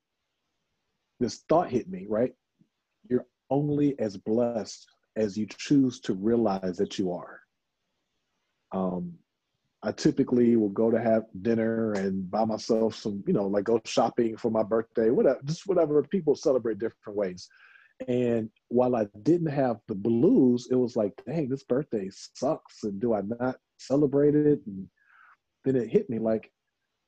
this 1.20 1.44
thought 1.48 1.70
hit 1.70 1.88
me. 1.88 2.06
Right, 2.08 2.32
you're 3.08 3.26
only 3.50 3.98
as 3.98 4.16
blessed 4.16 4.86
as 5.16 5.36
you 5.36 5.46
choose 5.46 6.00
to 6.00 6.14
realize 6.14 6.76
that 6.78 6.98
you 6.98 7.12
are. 7.12 7.40
Um, 8.72 9.14
I 9.84 9.92
typically 9.92 10.56
will 10.56 10.70
go 10.70 10.90
to 10.90 10.98
have 10.98 11.24
dinner 11.42 11.92
and 11.92 12.30
buy 12.30 12.46
myself 12.46 12.94
some, 12.94 13.22
you 13.26 13.34
know, 13.34 13.46
like 13.46 13.64
go 13.64 13.80
shopping 13.84 14.34
for 14.34 14.50
my 14.50 14.62
birthday, 14.62 15.10
whatever, 15.10 15.38
just 15.44 15.66
whatever. 15.66 16.02
People 16.02 16.34
celebrate 16.34 16.78
different 16.78 17.18
ways. 17.18 17.48
And 18.08 18.48
while 18.68 18.96
I 18.96 19.06
didn't 19.22 19.50
have 19.50 19.76
the 19.86 19.94
blues, 19.94 20.68
it 20.70 20.76
was 20.76 20.96
like, 20.96 21.12
dang, 21.26 21.50
this 21.50 21.64
birthday 21.64 22.08
sucks. 22.10 22.82
And 22.84 22.98
do 22.98 23.12
I 23.12 23.20
not 23.40 23.56
celebrate 23.78 24.34
it? 24.34 24.60
And 24.66 24.88
then 25.64 25.76
it 25.76 25.90
hit 25.90 26.08
me 26.08 26.18
like, 26.18 26.50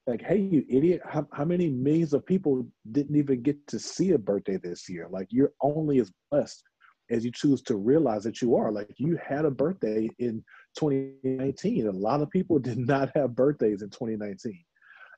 like, 0.07 0.23
hey, 0.23 0.39
you 0.39 0.65
idiot, 0.69 1.01
how, 1.05 1.27
how 1.33 1.47
many 1.47 1.71
millions 1.71 2.13
of 2.13 2.27
people 2.27 2.67
didn't 2.93 3.17
even 3.17 3.43
get 3.43 3.67
to 3.69 3.79
see 3.79 4.13
a 4.13 4.19
birthday 4.19 4.59
this 4.59 4.87
year? 4.87 5.09
Like, 5.11 5.29
you're 5.31 5.53
only 5.63 5.99
as 5.99 6.13
blessed 6.31 6.63
as 7.11 7.25
you 7.25 7.33
choose 7.33 7.63
to 7.63 7.77
realize 7.77 8.23
that 8.25 8.43
you 8.43 8.55
are. 8.55 8.71
Like, 8.71 8.93
you 8.99 9.19
had 9.27 9.47
a 9.47 9.51
birthday 9.51 10.09
in 10.19 10.45
2019. 10.77 11.87
A 11.87 11.91
lot 11.91 12.23
of 12.23 12.31
people 12.31 12.59
did 12.61 12.79
not 12.79 13.11
have 13.15 13.35
birthdays 13.35 13.83
in 13.83 13.91
2019. 13.91 14.65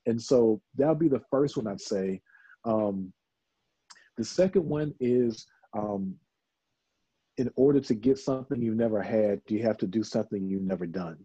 And 0.06 0.20
so 0.20 0.60
that'll 0.76 0.94
be 0.94 1.08
the 1.08 1.22
first 1.30 1.56
one 1.56 1.66
I'd 1.66 1.80
say. 1.80 2.20
Um, 2.64 3.12
the 4.16 4.24
second 4.24 4.66
one 4.66 4.94
is 5.00 5.46
um, 5.76 6.14
in 7.36 7.50
order 7.56 7.80
to 7.80 7.94
get 7.94 8.18
something 8.18 8.60
you've 8.60 8.76
never 8.76 9.00
had, 9.00 9.40
you 9.48 9.62
have 9.62 9.78
to 9.78 9.86
do 9.86 10.02
something 10.02 10.48
you've 10.48 10.62
never 10.62 10.86
done. 10.86 11.18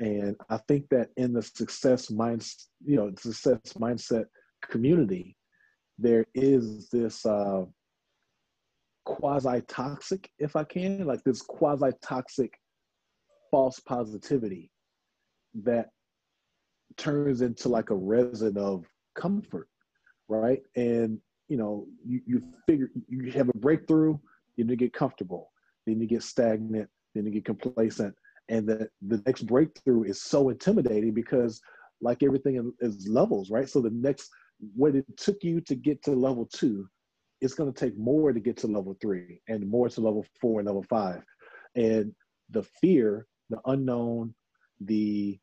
And 0.00 0.36
I 0.48 0.58
think 0.68 0.88
that 0.90 1.10
in 1.16 1.32
the 1.32 1.42
success 1.42 2.10
mind, 2.10 2.46
you 2.84 2.96
know, 2.96 3.12
success 3.18 3.58
mindset 3.74 4.24
community, 4.62 5.36
there 5.98 6.24
is 6.34 6.88
this 6.90 7.26
uh, 7.26 7.64
quasi 9.04 9.60
toxic, 9.62 10.30
if 10.38 10.54
I 10.54 10.64
can, 10.64 11.04
like 11.04 11.24
this 11.24 11.42
quasi 11.42 11.90
toxic 12.00 12.52
false 13.50 13.80
positivity 13.80 14.70
that 15.62 15.90
turns 16.96 17.40
into 17.40 17.68
like 17.68 17.90
a 17.90 17.94
resin 17.94 18.56
of 18.58 18.84
comfort, 19.14 19.68
right? 20.28 20.60
And 20.76 21.18
you 21.48 21.56
know, 21.56 21.86
you, 22.06 22.20
you 22.26 22.42
figure 22.66 22.90
you 23.08 23.30
have 23.32 23.48
a 23.48 23.56
breakthrough, 23.56 24.18
then 24.56 24.68
you 24.68 24.76
get 24.76 24.92
comfortable, 24.92 25.50
then 25.86 26.00
you 26.00 26.06
get 26.06 26.22
stagnant, 26.22 26.88
then 27.14 27.24
you 27.24 27.32
get 27.32 27.44
complacent, 27.44 28.14
and 28.48 28.66
the 28.66 28.88
the 29.06 29.22
next 29.26 29.42
breakthrough 29.42 30.04
is 30.04 30.22
so 30.22 30.50
intimidating 30.50 31.14
because 31.14 31.60
like 32.00 32.22
everything 32.22 32.72
is 32.80 33.08
levels, 33.08 33.50
right? 33.50 33.68
So 33.68 33.80
the 33.80 33.90
next 33.90 34.30
what 34.74 34.94
it 34.94 35.04
took 35.16 35.42
you 35.42 35.60
to 35.62 35.74
get 35.74 36.02
to 36.04 36.12
level 36.12 36.46
two, 36.52 36.88
it's 37.40 37.54
going 37.54 37.72
to 37.72 37.78
take 37.78 37.96
more 37.96 38.32
to 38.32 38.40
get 38.40 38.56
to 38.58 38.66
level 38.66 38.96
three, 39.00 39.40
and 39.48 39.68
more 39.68 39.88
to 39.88 40.00
level 40.00 40.26
four 40.40 40.60
and 40.60 40.66
level 40.66 40.84
five, 40.88 41.22
and 41.74 42.12
the 42.50 42.62
fear, 42.80 43.26
the 43.50 43.60
unknown, 43.66 44.34
the 44.80 45.38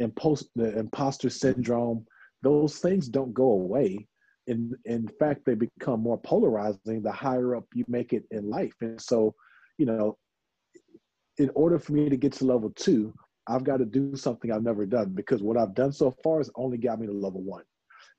impos- 0.00 0.48
the 0.56 0.78
imposter 0.78 1.30
syndrome, 1.30 2.06
those 2.42 2.78
things 2.78 3.08
don't 3.08 3.34
go 3.34 3.50
away. 3.50 4.06
In 4.46 4.72
in 4.84 5.08
fact, 5.18 5.44
they 5.44 5.54
become 5.54 6.00
more 6.00 6.18
polarizing 6.18 7.02
the 7.02 7.12
higher 7.12 7.56
up 7.56 7.64
you 7.74 7.84
make 7.88 8.12
it 8.12 8.24
in 8.30 8.48
life. 8.48 8.74
And 8.80 9.00
so, 9.00 9.34
you 9.78 9.86
know, 9.86 10.16
in 11.38 11.50
order 11.54 11.78
for 11.78 11.92
me 11.92 12.08
to 12.08 12.16
get 12.16 12.32
to 12.34 12.46
level 12.46 12.70
two, 12.70 13.14
I've 13.46 13.64
got 13.64 13.78
to 13.78 13.84
do 13.84 14.16
something 14.16 14.50
I've 14.50 14.62
never 14.62 14.86
done 14.86 15.12
because 15.14 15.42
what 15.42 15.56
I've 15.56 15.74
done 15.74 15.92
so 15.92 16.14
far 16.22 16.38
has 16.38 16.50
only 16.56 16.78
got 16.78 17.00
me 17.00 17.06
to 17.06 17.12
level 17.12 17.42
one. 17.42 17.64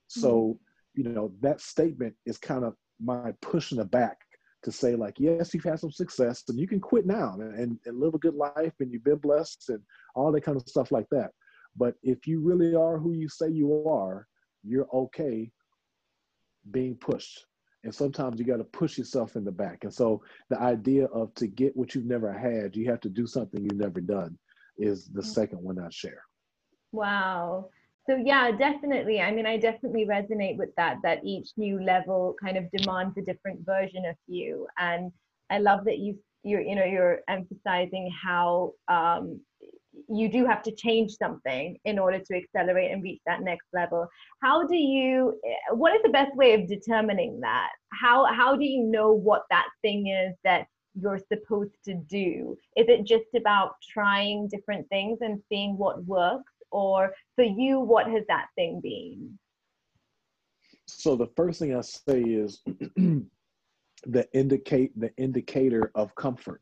So, 0.08 0.60
mm-hmm. 0.96 1.02
you 1.02 1.14
know, 1.14 1.32
that 1.42 1.62
statement 1.62 2.16
is 2.26 2.38
kind 2.38 2.66
of 2.66 2.76
my 3.00 3.32
pushing 3.42 3.78
the 3.78 3.86
back 3.86 4.18
to 4.64 4.72
say 4.72 4.96
like, 4.96 5.16
yes, 5.20 5.54
you've 5.54 5.64
had 5.64 5.80
some 5.80 5.92
success 5.92 6.44
and 6.48 6.60
you 6.60 6.68
can 6.68 6.80
quit 6.80 7.06
now 7.06 7.36
and, 7.40 7.80
and 7.86 8.00
live 8.00 8.14
a 8.14 8.20
good 8.20 8.36
life 8.36 8.74
and 8.80 8.92
you've 8.92 9.04
been 9.04 9.18
blessed 9.18 9.70
and 9.70 9.80
all 10.16 10.32
that 10.32 10.42
kind 10.42 10.58
of 10.58 10.68
stuff 10.68 10.92
like 10.92 11.08
that. 11.12 11.32
But 11.76 11.96
if 12.04 12.28
you 12.28 12.42
really 12.42 12.76
are 12.76 12.98
who 12.98 13.14
you 13.14 13.30
say 13.30 13.50
you 13.50 13.88
are, 13.88 14.28
you're 14.64 14.88
okay 14.94 15.52
being 16.70 16.96
pushed. 16.96 17.46
And 17.84 17.94
sometimes 17.94 18.40
you 18.40 18.46
got 18.46 18.58
to 18.58 18.64
push 18.64 18.98
yourself 18.98 19.36
in 19.36 19.44
the 19.44 19.52
back. 19.52 19.80
And 19.84 19.94
so 19.94 20.22
the 20.50 20.60
idea 20.60 21.06
of 21.06 21.34
to 21.36 21.48
get 21.48 21.76
what 21.76 21.96
you've 21.96 22.06
never 22.06 22.32
had, 22.32 22.76
you 22.76 22.90
have 22.92 23.00
to 23.02 23.10
do 23.10 23.26
something 23.26 23.64
you've 23.64 23.74
never 23.74 24.00
done 24.00 24.38
is 24.78 25.06
the 25.08 25.22
mm-hmm. 25.22 25.30
second 25.30 25.64
one 25.64 25.80
I 25.80 25.88
share. 25.90 26.22
Wow. 26.92 27.70
So 28.10 28.16
yeah, 28.16 28.52
definitely. 28.52 29.22
I 29.22 29.32
mean, 29.32 29.46
I 29.46 29.58
definitely 29.58 30.06
resonate 30.06 30.58
with 30.58 30.70
that, 30.76 30.98
that 31.04 31.24
each 31.24 31.50
new 31.56 31.82
level 31.84 32.36
kind 32.44 32.58
of 32.58 32.66
demands 32.76 33.18
a 33.18 33.22
different 33.22 33.66
version 33.66 34.06
of 34.06 34.16
you. 34.28 34.68
And 34.78 35.12
I 35.50 35.60
love 35.60 35.86
that 35.86 36.00
you 36.00 36.18
you're, 36.44 36.62
you 36.62 36.76
know, 36.76 36.86
you're 36.86 37.20
emphasizing 37.30 38.10
how 38.24 38.74
um, 38.88 39.40
you 40.10 40.30
do 40.30 40.46
have 40.46 40.64
to 40.64 40.72
change 40.72 41.12
something 41.12 41.78
in 41.86 42.00
order 42.00 42.20
to 42.20 42.36
accelerate 42.36 42.92
and 42.92 43.04
reach 43.04 43.22
that 43.26 43.42
next 43.42 43.68
level 43.74 44.08
how 44.42 44.66
do 44.66 44.76
you 44.76 45.40
what 45.72 45.94
is 45.94 46.02
the 46.04 46.10
best 46.10 46.36
way 46.36 46.54
of 46.54 46.68
determining 46.68 47.40
that 47.42 47.70
how 47.92 48.26
how 48.34 48.56
do 48.56 48.64
you 48.64 48.84
know 48.84 49.12
what 49.12 49.44
that 49.50 49.68
thing 49.82 50.08
is 50.08 50.34
that 50.44 50.66
you're 51.00 51.20
supposed 51.32 51.76
to 51.84 51.94
do 52.10 52.56
is 52.76 52.86
it 52.88 53.06
just 53.06 53.26
about 53.36 53.74
trying 53.94 54.48
different 54.48 54.88
things 54.90 55.20
and 55.22 55.42
seeing 55.50 55.78
what 55.78 56.04
works 56.06 56.52
or 56.72 57.14
for 57.36 57.44
you 57.44 57.80
what 57.80 58.08
has 58.08 58.24
that 58.28 58.48
thing 58.56 58.80
been 58.82 59.38
so 60.88 61.16
the 61.16 61.30
first 61.36 61.60
thing 61.60 61.76
i 61.76 61.82
say 61.82 62.22
is 62.22 62.62
the 64.06 64.28
indicate 64.34 64.98
the 65.00 65.12
indicator 65.18 65.92
of 65.96 66.14
comfort 66.16 66.62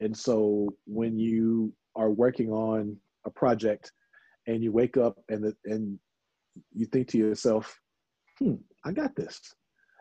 and 0.00 0.16
so 0.16 0.68
when 0.86 1.18
you 1.18 1.72
are 1.96 2.10
working 2.10 2.50
on 2.50 2.96
a 3.26 3.30
project 3.30 3.92
and 4.46 4.62
you 4.62 4.72
wake 4.72 4.96
up 4.96 5.18
and 5.28 5.44
the, 5.44 5.54
and 5.64 5.98
you 6.72 6.86
think 6.86 7.08
to 7.08 7.18
yourself, 7.18 7.78
"Hmm, 8.38 8.54
I 8.84 8.92
got 8.92 9.14
this." 9.16 9.40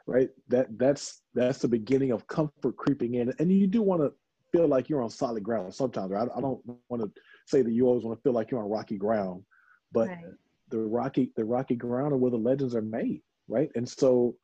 Right? 0.05 0.29
That 0.47 0.67
that's 0.77 1.21
that's 1.33 1.59
the 1.59 1.67
beginning 1.67 2.11
of 2.11 2.27
comfort 2.27 2.77
creeping 2.77 3.15
in, 3.15 3.33
and 3.39 3.51
you 3.51 3.67
do 3.67 3.81
want 3.81 4.01
to 4.01 4.13
feel 4.51 4.67
like 4.67 4.87
you're 4.87 5.03
on 5.03 5.09
solid 5.09 5.43
ground 5.43 5.73
sometimes. 5.73 6.11
Right? 6.11 6.29
I, 6.35 6.41
don't 6.41 6.61
want 6.89 7.03
to 7.03 7.11
say 7.47 7.61
that 7.61 7.71
you 7.71 7.87
always 7.87 8.03
want 8.03 8.17
to 8.17 8.21
feel 8.21 8.33
like 8.33 8.51
you're 8.51 8.61
on 8.61 8.69
rocky 8.69 8.97
ground, 8.97 9.43
but 9.91 10.07
right. 10.07 10.23
the 10.69 10.79
rocky 10.79 11.31
the 11.35 11.45
rocky 11.45 11.75
ground 11.75 12.13
are 12.13 12.17
where 12.17 12.31
the 12.31 12.37
legends 12.37 12.75
are 12.75 12.81
made, 12.81 13.21
right? 13.47 13.69
And 13.75 13.87
so, 13.87 14.35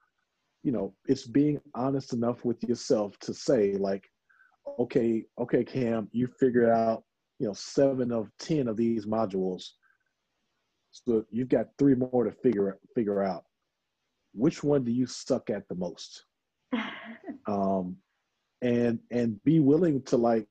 you 0.63 0.71
know, 0.71 0.93
it's 1.05 1.27
being 1.27 1.59
honest 1.75 2.13
enough 2.13 2.45
with 2.45 2.63
yourself 2.63 3.17
to 3.19 3.33
say 3.33 3.73
like, 3.73 4.05
okay, 4.79 5.23
okay, 5.39 5.63
Cam, 5.63 6.07
you 6.11 6.27
figured 6.39 6.69
out 6.69 7.03
you 7.39 7.47
know 7.47 7.53
seven 7.53 8.11
of 8.11 8.29
ten 8.39 8.69
of 8.69 8.77
these 8.77 9.05
modules 9.05 9.71
so 10.91 11.25
you've 11.29 11.49
got 11.49 11.67
three 11.77 11.95
more 11.95 12.23
to 12.23 12.31
figure 12.31 12.77
figure 12.95 13.21
out 13.21 13.43
which 14.33 14.63
one 14.63 14.83
do 14.83 14.91
you 14.91 15.05
suck 15.05 15.49
at 15.49 15.67
the 15.67 15.75
most 15.75 16.23
um 17.47 17.97
and 18.61 18.99
and 19.11 19.43
be 19.43 19.59
willing 19.59 20.01
to 20.03 20.15
like 20.15 20.47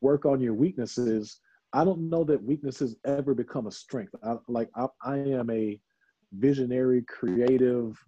work 0.00 0.24
on 0.24 0.40
your 0.40 0.54
weaknesses 0.54 1.40
i 1.72 1.84
don't 1.84 2.00
know 2.00 2.24
that 2.24 2.42
weaknesses 2.42 2.96
ever 3.04 3.34
become 3.34 3.66
a 3.66 3.72
strength 3.72 4.14
I, 4.22 4.36
like 4.48 4.68
I, 4.76 4.86
I 5.04 5.16
am 5.16 5.50
a 5.50 5.78
visionary 6.32 7.04
creative 7.08 7.98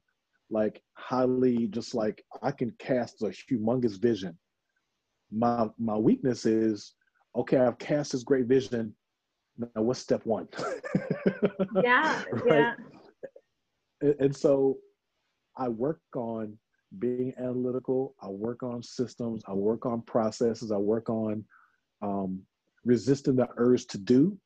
like 0.50 0.82
highly 0.94 1.66
just 1.68 1.94
like 1.94 2.22
i 2.42 2.50
can 2.50 2.72
cast 2.78 3.22
a 3.22 3.26
humongous 3.26 4.00
vision 4.00 4.36
my 5.30 5.68
my 5.78 5.96
weakness 5.96 6.44
is 6.46 6.94
okay, 7.36 7.58
I've 7.58 7.78
cast 7.78 8.12
this 8.12 8.22
great 8.22 8.46
vision. 8.46 8.94
Now, 9.58 9.82
what's 9.82 10.00
step 10.00 10.24
one? 10.24 10.48
yeah, 11.82 12.22
right? 12.44 12.74
yeah. 14.02 14.12
And 14.18 14.34
so 14.34 14.78
I 15.56 15.68
work 15.68 16.00
on 16.16 16.58
being 16.98 17.32
analytical. 17.38 18.14
I 18.22 18.28
work 18.28 18.62
on 18.62 18.82
systems. 18.82 19.42
I 19.46 19.52
work 19.52 19.86
on 19.86 20.02
processes. 20.02 20.72
I 20.72 20.76
work 20.76 21.08
on 21.08 21.44
um, 22.02 22.42
resisting 22.84 23.36
the 23.36 23.48
urge 23.56 23.86
to 23.88 23.98
do 23.98 24.36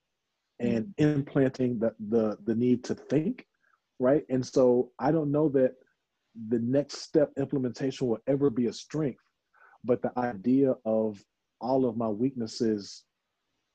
and 0.60 0.86
mm-hmm. 0.86 1.18
implanting 1.18 1.78
the, 1.78 1.94
the, 2.08 2.38
the 2.44 2.54
need 2.54 2.84
to 2.84 2.94
think, 2.94 3.46
right? 3.98 4.24
And 4.28 4.44
so 4.44 4.90
I 4.98 5.10
don't 5.10 5.32
know 5.32 5.48
that 5.50 5.72
the 6.48 6.58
next 6.60 6.98
step 6.98 7.32
implementation 7.38 8.06
will 8.06 8.20
ever 8.26 8.50
be 8.50 8.66
a 8.66 8.72
strength, 8.72 9.22
but 9.84 10.02
the 10.02 10.12
idea 10.18 10.74
of 10.84 11.22
all 11.60 11.86
of 11.86 11.96
my 11.96 12.08
weaknesses 12.08 13.04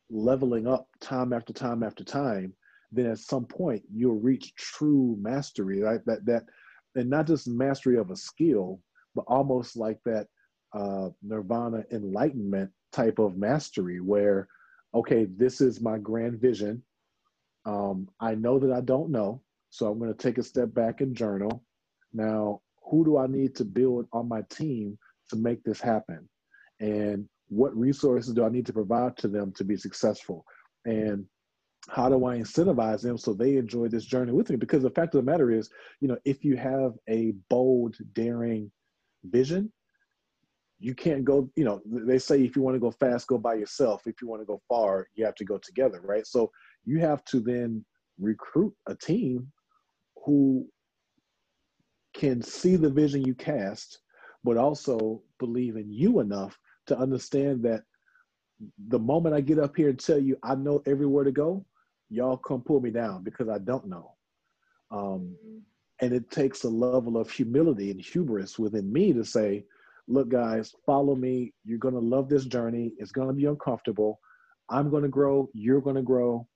leveling 0.10 0.68
up 0.68 0.88
time 1.00 1.34
after 1.34 1.54
time 1.54 1.84
after 1.84 2.04
time, 2.04 2.54
then 2.92 3.08
at 3.08 3.18
some 3.18 3.46
point 3.46 3.82
you'll 3.92 4.20
reach 4.20 4.54
true 4.56 5.18
mastery, 5.20 5.82
right? 5.82 6.02
That 6.06 6.26
that 6.26 6.44
and 6.96 7.10
not 7.10 7.26
just 7.26 7.48
mastery 7.48 7.98
of 7.98 8.12
a 8.12 8.16
skill, 8.16 8.80
but 9.16 9.26
almost 9.28 9.78
like 9.78 10.00
that 10.06 10.28
uh, 10.74 11.10
nirvana 11.22 11.84
enlightenment 11.92 12.72
type 12.92 13.20
of 13.20 13.38
mastery 13.38 14.00
where, 14.00 14.48
okay, 14.94 15.26
this 15.26 15.62
is 15.62 15.82
my 15.82 15.98
grand 15.98 16.40
vision. 16.40 16.84
Um, 17.66 18.08
I 18.20 18.36
know 18.36 18.60
that 18.60 18.72
I 18.72 18.82
don't 18.82 19.12
know, 19.12 19.42
so 19.70 19.90
I'm 19.90 20.00
going 20.00 20.14
to 20.14 20.18
take 20.18 20.38
a 20.38 20.44
step 20.44 20.74
back 20.74 21.02
and 21.02 21.16
journal. 21.16 21.64
Now, 22.14 22.62
who 22.84 23.06
do 23.06 23.18
I 23.18 23.28
need 23.28 23.56
to 23.56 23.66
build 23.66 24.08
on 24.12 24.28
my 24.28 24.42
team 24.50 24.98
to 25.30 25.36
make 25.36 25.64
this 25.64 25.80
happen? 25.80 26.28
And 26.80 27.28
what 27.48 27.76
resources 27.78 28.34
do 28.34 28.44
I 28.44 28.50
need 28.50 28.66
to 28.66 28.74
provide 28.74 29.18
to 29.18 29.28
them 29.28 29.52
to 29.54 29.64
be 29.64 29.78
successful? 29.78 30.46
And 30.86 31.26
how 31.90 32.10
do 32.10 32.26
I 32.26 32.38
incentivize 32.38 33.02
them 33.02 33.18
so 33.18 33.34
they 33.34 33.58
enjoy 33.58 33.88
this 33.88 34.06
journey 34.06 34.32
with 34.32 34.50
me? 34.50 34.56
Because 34.56 34.84
the 34.84 34.90
fact 34.90 35.16
of 35.16 35.24
the 35.24 35.32
matter 35.32 35.52
is, 35.52 35.70
you 36.00 36.08
know, 36.08 36.18
if 36.26 36.44
you 36.44 36.58
have 36.58 36.94
a 37.10 37.34
bold, 37.50 37.96
daring 38.14 38.72
vision, 39.24 39.72
you 40.82 40.96
can't 40.96 41.24
go, 41.24 41.48
you 41.56 41.64
know, 41.64 41.80
they 41.86 42.18
say 42.18 42.42
if 42.42 42.56
you 42.56 42.64
want 42.64 42.76
to 42.76 42.80
go 42.80 42.90
fast, 42.90 43.28
go 43.28 43.38
by 43.38 43.54
yourself. 43.54 44.08
If 44.08 44.20
you 44.20 44.28
want 44.28 44.42
to 44.42 44.48
go 44.48 44.60
far, 44.68 45.08
you 45.14 45.24
have 45.26 45.36
to 45.36 45.46
go 45.46 45.60
together, 45.60 46.02
right? 46.04 46.26
So 46.26 46.52
you 46.86 47.00
have 47.00 47.24
to 47.26 47.40
then 47.40 47.86
recruit 48.20 48.74
a 48.88 48.96
team 48.96 49.52
who 50.26 50.68
can 52.16 52.42
see 52.42 52.76
the 52.76 52.90
vision 52.90 53.24
you 53.24 53.36
cast, 53.36 54.00
but 54.44 54.58
also 54.58 55.22
believe 55.40 55.76
in 55.76 55.92
you 55.92 56.20
enough 56.20 56.58
to 56.88 56.98
understand 56.98 57.62
that 57.64 57.84
the 58.88 59.00
moment 59.00 59.36
I 59.36 59.42
get 59.42 59.60
up 59.60 59.76
here 59.76 59.90
and 59.90 60.00
tell 60.00 60.20
you 60.20 60.36
I 60.44 60.56
know 60.56 60.82
everywhere 60.88 61.24
to 61.24 61.32
go, 61.32 61.64
y'all 62.10 62.38
come 62.38 62.62
pull 62.62 62.82
me 62.82 62.90
down 62.90 63.24
because 63.24 63.50
I 63.50 63.60
don't 63.60 63.88
know. 63.88 64.16
Um, 64.90 65.36
and 66.02 66.12
it 66.12 66.32
takes 66.32 66.64
a 66.64 66.70
level 66.70 67.18
of 67.18 67.30
humility 67.30 67.92
and 67.92 68.02
hubris 68.02 68.58
within 68.58 68.92
me 68.92 69.14
to 69.14 69.24
say, 69.24 69.64
look, 70.08 70.30
guys, 70.30 70.74
follow 70.86 71.16
me. 71.16 71.54
You're 71.64 71.80
going 71.80 71.94
to 71.94 72.00
love 72.00 72.30
this 72.30 72.46
journey. 72.46 72.94
It's 72.98 73.12
going 73.12 73.28
to 73.28 73.34
be 73.34 73.46
uncomfortable. 73.46 74.20
I'm 74.70 74.90
going 74.90 75.04
to 75.04 75.10
grow. 75.10 75.50
You're 75.54 75.82
going 75.82 75.96
to 75.96 76.02
grow. 76.02 76.48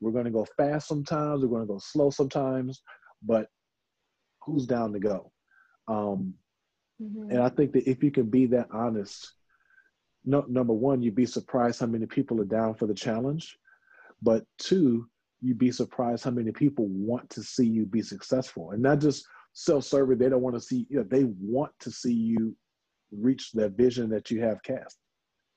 We're 0.00 0.12
going 0.12 0.26
to 0.26 0.30
go 0.30 0.46
fast 0.56 0.88
sometimes. 0.88 1.42
We're 1.42 1.48
going 1.48 1.66
to 1.66 1.72
go 1.72 1.78
slow 1.78 2.10
sometimes. 2.10 2.82
But 3.22 3.46
who's 4.42 4.66
down 4.66 4.92
to 4.92 4.98
go? 4.98 5.32
Um, 5.88 6.34
mm-hmm. 7.02 7.30
And 7.30 7.40
I 7.40 7.48
think 7.48 7.72
that 7.72 7.88
if 7.88 8.02
you 8.02 8.10
can 8.10 8.30
be 8.30 8.46
that 8.46 8.68
honest 8.72 9.32
no, 10.24 10.44
number 10.48 10.72
one, 10.72 11.02
you'd 11.02 11.14
be 11.14 11.26
surprised 11.26 11.80
how 11.80 11.86
many 11.86 12.06
people 12.06 12.40
are 12.40 12.46
down 12.46 12.74
for 12.74 12.86
the 12.86 12.94
challenge. 12.94 13.58
But 14.22 14.44
two, 14.58 15.06
you'd 15.42 15.58
be 15.58 15.70
surprised 15.70 16.24
how 16.24 16.30
many 16.30 16.50
people 16.50 16.86
want 16.88 17.28
to 17.30 17.42
see 17.42 17.66
you 17.66 17.84
be 17.84 18.00
successful 18.00 18.70
and 18.70 18.82
not 18.82 19.00
just 19.00 19.26
self-serving 19.52 20.18
they 20.18 20.28
don't 20.28 20.40
want 20.40 20.56
to 20.56 20.60
see 20.60 20.84
you 20.88 20.96
know 20.96 21.04
they 21.08 21.24
want 21.24 21.70
to 21.78 21.90
see 21.90 22.12
you 22.12 22.56
reach 23.20 23.52
that 23.52 23.72
vision 23.72 24.08
that 24.10 24.30
you 24.30 24.40
have 24.42 24.62
cast. 24.62 24.98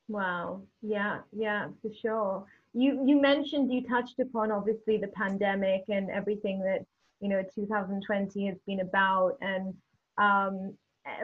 Wow. 0.07 0.61
Yeah 0.81 1.19
yeah 1.31 1.67
for 1.81 1.91
sure. 2.01 2.45
You 2.73 3.03
you 3.05 3.19
mentioned 3.21 3.71
you 3.71 3.83
touched 3.87 4.19
upon 4.19 4.51
obviously 4.51 4.97
the 4.97 5.07
pandemic 5.09 5.83
and 5.89 6.09
everything 6.09 6.59
that 6.61 6.85
you 7.19 7.29
know 7.29 7.43
2020 7.53 8.45
has 8.47 8.57
been 8.65 8.81
about. 8.81 9.37
And 9.41 9.73
um, 10.17 10.73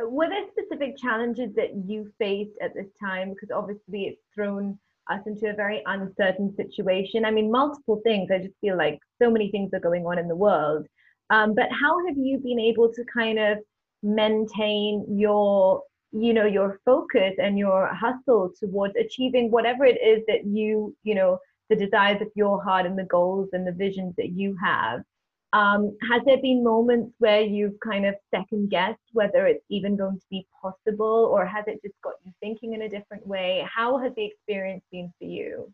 were 0.04 0.30
there 0.30 0.46
specific 0.52 0.98
challenges 0.98 1.54
that 1.56 1.76
you 1.88 2.12
faced 2.20 2.58
at 2.62 2.74
this 2.74 2.88
time? 3.00 3.30
Because 3.30 3.50
obviously 3.56 4.06
it's 4.06 4.22
thrown 4.36 4.78
us 5.10 5.22
into 5.26 5.50
a 5.50 5.54
very 5.54 5.82
uncertain 5.86 6.56
situation. 6.56 7.26
I 7.26 7.32
mean 7.32 7.52
multiple 7.52 8.02
things. 8.04 8.32
I 8.32 8.40
just 8.40 8.60
feel 8.60 8.78
like 8.78 9.00
so 9.22 9.30
many 9.30 9.50
things 9.52 9.72
are 9.74 9.80
going 9.80 10.06
on 10.06 10.18
in 10.18 10.28
the 10.28 10.36
world. 10.36 10.88
Um, 11.30 11.56
but 11.56 11.70
how 11.72 12.06
have 12.06 12.18
you 12.18 12.38
been 12.40 12.60
able 12.60 12.92
to 12.94 13.04
kind 13.06 13.40
of 13.40 13.58
maintain 14.04 15.06
your 15.10 15.82
you 16.14 16.34
know 16.34 16.46
your 16.46 16.80
focus 16.86 17.34
and 17.40 17.58
your 17.58 17.88
hustle 17.94 18.52
towards 18.60 18.96
achieving 18.96 19.50
whatever 19.50 19.84
it 19.84 20.00
is 20.02 20.24
that 20.28 20.46
you 20.46 20.96
you 21.04 21.16
know 21.16 21.40
the 21.70 21.76
desires 21.76 22.22
of 22.22 22.28
your 22.36 22.64
heart 22.64 22.86
and 22.86 22.98
the 22.98 23.06
goals 23.06 23.50
and 23.54 23.66
the 23.66 23.72
visions 23.72 24.14
that 24.18 24.30
you 24.30 24.56
have. 24.62 25.02
Um, 25.54 25.96
has 26.10 26.22
there 26.26 26.42
been 26.42 26.64
moments 26.64 27.14
where 27.20 27.42
you've 27.42 27.80
kind 27.80 28.06
of 28.06 28.16
second 28.34 28.70
guessed 28.70 29.00
whether 29.14 29.46
it's 29.46 29.64
even 29.70 29.96
going 29.96 30.18
to 30.18 30.26
be 30.30 30.48
possible 30.62 31.30
or 31.32 31.46
has 31.46 31.64
it 31.68 31.80
just 31.84 31.96
got 32.04 32.14
you 32.26 32.34
thinking 32.42 32.74
in 32.74 32.82
a 32.82 32.90
different 32.90 33.26
way? 33.26 33.66
How 33.72 33.98
has 34.00 34.14
the 34.16 34.26
experience 34.26 34.84
been 34.92 35.14
for 35.20 35.26
you? 35.26 35.72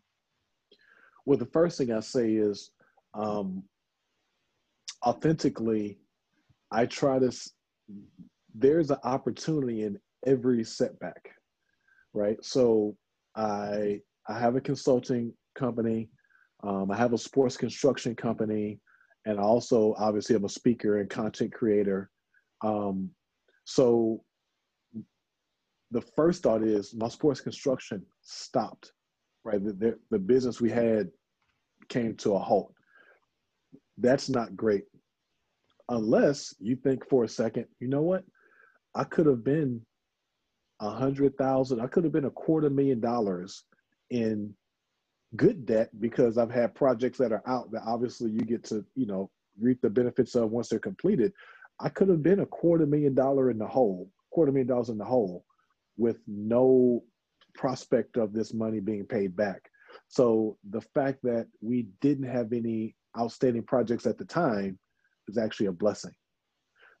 Well 1.26 1.38
the 1.38 1.46
first 1.46 1.78
thing 1.78 1.92
i 1.92 2.00
say 2.00 2.32
is 2.32 2.70
um, 3.14 3.62
authentically 5.04 5.98
i 6.70 6.86
try 6.86 7.18
to 7.18 7.30
there's 8.54 8.90
an 8.90 8.98
opportunity 9.04 9.84
in 9.84 9.98
every 10.26 10.64
setback, 10.64 11.30
right? 12.14 12.42
So 12.44 12.96
I 13.36 14.00
I 14.28 14.38
have 14.38 14.56
a 14.56 14.60
consulting 14.60 15.32
company, 15.54 16.08
um, 16.62 16.90
I 16.90 16.96
have 16.96 17.12
a 17.12 17.18
sports 17.18 17.56
construction 17.56 18.14
company, 18.14 18.80
and 19.26 19.38
also 19.38 19.94
obviously 19.98 20.36
I'm 20.36 20.44
a 20.44 20.48
speaker 20.48 21.00
and 21.00 21.08
content 21.08 21.52
creator. 21.52 22.10
Um, 22.62 23.10
so 23.64 24.22
the 25.90 26.00
first 26.00 26.42
thought 26.42 26.62
is 26.62 26.94
my 26.94 27.08
sports 27.08 27.40
construction 27.40 28.04
stopped, 28.22 28.92
right? 29.44 29.62
The, 29.64 29.72
the, 29.72 29.98
the 30.10 30.18
business 30.18 30.60
we 30.60 30.70
had 30.70 31.08
came 31.88 32.14
to 32.16 32.34
a 32.34 32.38
halt. 32.38 32.72
That's 33.98 34.28
not 34.28 34.56
great. 34.56 34.84
Unless 35.88 36.54
you 36.60 36.76
think 36.76 37.08
for 37.08 37.24
a 37.24 37.28
second, 37.28 37.66
you 37.80 37.88
know 37.88 38.02
what? 38.02 38.22
I 38.94 39.04
could 39.04 39.26
have 39.26 39.44
been 39.44 39.80
a 40.80 40.90
hundred 40.90 41.36
thousand. 41.36 41.80
I 41.80 41.86
could 41.86 42.04
have 42.04 42.12
been 42.12 42.24
a 42.24 42.30
quarter 42.30 42.70
million 42.70 43.00
dollars 43.00 43.64
in 44.10 44.54
good 45.36 45.66
debt 45.66 45.90
because 46.00 46.38
I've 46.38 46.50
had 46.50 46.74
projects 46.74 47.18
that 47.18 47.32
are 47.32 47.42
out 47.46 47.70
that 47.72 47.82
obviously 47.86 48.30
you 48.30 48.40
get 48.40 48.64
to, 48.64 48.84
you 48.96 49.06
know, 49.06 49.30
reap 49.60 49.80
the 49.82 49.90
benefits 49.90 50.34
of 50.34 50.50
once 50.50 50.68
they're 50.68 50.78
completed. 50.78 51.32
I 51.78 51.88
could 51.88 52.08
have 52.08 52.22
been 52.22 52.40
a 52.40 52.46
quarter 52.46 52.86
million 52.86 53.14
dollar 53.14 53.50
in 53.50 53.58
the 53.58 53.66
hole, 53.66 54.10
quarter 54.30 54.52
million 54.52 54.68
dollars 54.68 54.88
in 54.88 54.98
the 54.98 55.04
hole 55.04 55.44
with 55.96 56.16
no 56.26 57.04
prospect 57.54 58.16
of 58.16 58.32
this 58.32 58.54
money 58.54 58.80
being 58.80 59.04
paid 59.04 59.36
back. 59.36 59.70
So 60.08 60.56
the 60.70 60.80
fact 60.80 61.18
that 61.24 61.46
we 61.60 61.86
didn't 62.00 62.28
have 62.28 62.52
any 62.52 62.94
outstanding 63.18 63.64
projects 63.64 64.06
at 64.06 64.18
the 64.18 64.24
time 64.24 64.78
is 65.28 65.36
actually 65.36 65.66
a 65.66 65.72
blessing 65.72 66.12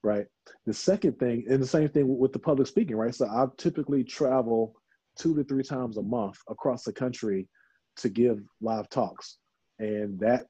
right? 0.02 0.26
The 0.66 0.74
second 0.74 1.18
thing, 1.18 1.44
and 1.48 1.62
the 1.62 1.66
same 1.66 1.88
thing 1.88 2.18
with 2.18 2.32
the 2.32 2.38
public 2.38 2.68
speaking, 2.68 2.96
right? 2.96 3.14
So 3.14 3.26
I 3.26 3.46
typically 3.56 4.04
travel 4.04 4.74
two 5.18 5.34
to 5.36 5.44
three 5.44 5.62
times 5.62 5.96
a 5.96 6.02
month 6.02 6.38
across 6.48 6.84
the 6.84 6.92
country 6.92 7.48
to 7.96 8.08
give 8.08 8.40
live 8.60 8.88
talks, 8.88 9.38
and 9.78 10.18
that 10.20 10.46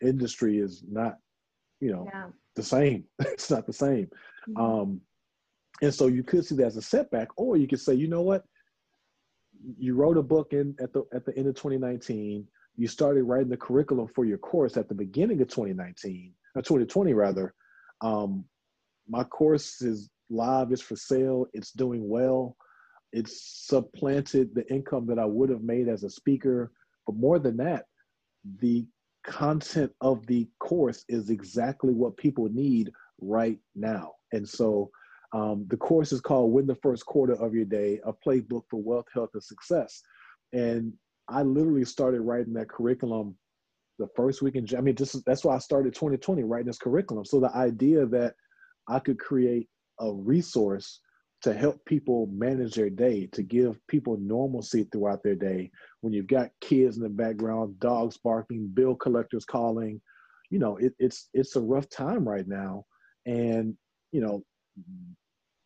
industry 0.00 0.58
is 0.58 0.82
not, 0.88 1.16
you 1.80 1.92
know, 1.92 2.08
yeah. 2.12 2.26
the 2.56 2.62
same. 2.62 3.04
it's 3.20 3.50
not 3.50 3.66
the 3.66 3.72
same. 3.72 4.08
Mm-hmm. 4.48 4.56
Um, 4.56 5.00
and 5.82 5.94
so 5.94 6.08
you 6.08 6.22
could 6.22 6.44
see 6.44 6.56
that 6.56 6.66
as 6.66 6.76
a 6.76 6.82
setback, 6.82 7.28
or 7.36 7.56
you 7.56 7.66
could 7.66 7.80
say, 7.80 7.94
you 7.94 8.08
know 8.08 8.22
what? 8.22 8.44
You 9.78 9.94
wrote 9.94 10.16
a 10.16 10.22
book 10.22 10.52
in 10.52 10.74
at 10.80 10.92
the 10.92 11.04
at 11.12 11.24
the 11.24 11.36
end 11.36 11.46
of 11.46 11.54
2019. 11.54 12.46
You 12.76 12.88
started 12.88 13.24
writing 13.24 13.50
the 13.50 13.56
curriculum 13.56 14.08
for 14.14 14.24
your 14.24 14.38
course 14.38 14.76
at 14.76 14.88
the 14.88 14.94
beginning 14.94 15.40
of 15.42 15.48
2019, 15.48 16.32
or 16.54 16.62
2020 16.62 17.12
rather 17.12 17.54
um, 18.00 18.44
my 19.08 19.24
course 19.24 19.82
is 19.82 20.08
live, 20.28 20.72
it's 20.72 20.82
for 20.82 20.96
sale, 20.96 21.46
it's 21.52 21.72
doing 21.72 22.08
well. 22.08 22.56
It's 23.12 23.66
supplanted 23.66 24.54
the 24.54 24.70
income 24.72 25.06
that 25.06 25.18
I 25.18 25.24
would 25.24 25.50
have 25.50 25.62
made 25.62 25.88
as 25.88 26.04
a 26.04 26.10
speaker. 26.10 26.70
But 27.06 27.16
more 27.16 27.38
than 27.38 27.56
that, 27.56 27.86
the 28.60 28.86
content 29.24 29.92
of 30.00 30.24
the 30.26 30.48
course 30.60 31.04
is 31.08 31.28
exactly 31.28 31.92
what 31.92 32.16
people 32.16 32.48
need 32.50 32.90
right 33.20 33.58
now. 33.74 34.12
And 34.32 34.48
so 34.48 34.90
um, 35.32 35.66
the 35.68 35.76
course 35.76 36.12
is 36.12 36.20
called 36.20 36.52
Win 36.52 36.66
the 36.66 36.76
First 36.76 37.04
Quarter 37.06 37.34
of 37.34 37.54
Your 37.54 37.64
Day, 37.64 38.00
a 38.04 38.12
playbook 38.12 38.62
for 38.70 38.80
wealth, 38.80 39.06
health, 39.12 39.30
and 39.34 39.42
success. 39.42 40.02
And 40.52 40.92
I 41.28 41.42
literally 41.42 41.84
started 41.84 42.22
writing 42.22 42.54
that 42.54 42.68
curriculum 42.68 43.36
the 44.00 44.08
first 44.16 44.42
week 44.42 44.56
in 44.56 44.66
I 44.76 44.80
mean, 44.80 44.96
just 44.96 45.24
that's 45.26 45.44
why 45.44 45.54
I 45.54 45.58
started 45.58 45.94
2020 45.94 46.42
writing 46.42 46.66
this 46.66 46.78
curriculum. 46.78 47.24
So 47.24 47.38
the 47.38 47.54
idea 47.54 48.06
that 48.06 48.34
I 48.88 48.98
could 48.98 49.18
create 49.18 49.68
a 50.00 50.12
resource 50.12 51.00
to 51.42 51.52
help 51.52 51.82
people 51.84 52.26
manage 52.32 52.74
their 52.74 52.90
day, 52.90 53.26
to 53.32 53.42
give 53.42 53.78
people 53.86 54.16
normalcy 54.18 54.84
throughout 54.84 55.22
their 55.22 55.34
day. 55.34 55.70
When 56.00 56.12
you've 56.12 56.26
got 56.26 56.50
kids 56.60 56.96
in 56.96 57.02
the 57.02 57.08
background, 57.08 57.78
dogs 57.78 58.16
barking, 58.16 58.68
bill 58.74 58.94
collectors 58.94 59.44
calling, 59.44 60.00
you 60.50 60.58
know, 60.58 60.76
it, 60.78 60.94
it's 60.98 61.28
it's 61.34 61.56
a 61.56 61.60
rough 61.60 61.88
time 61.88 62.26
right 62.26 62.48
now, 62.48 62.84
and 63.26 63.76
you 64.12 64.22
know, 64.22 64.42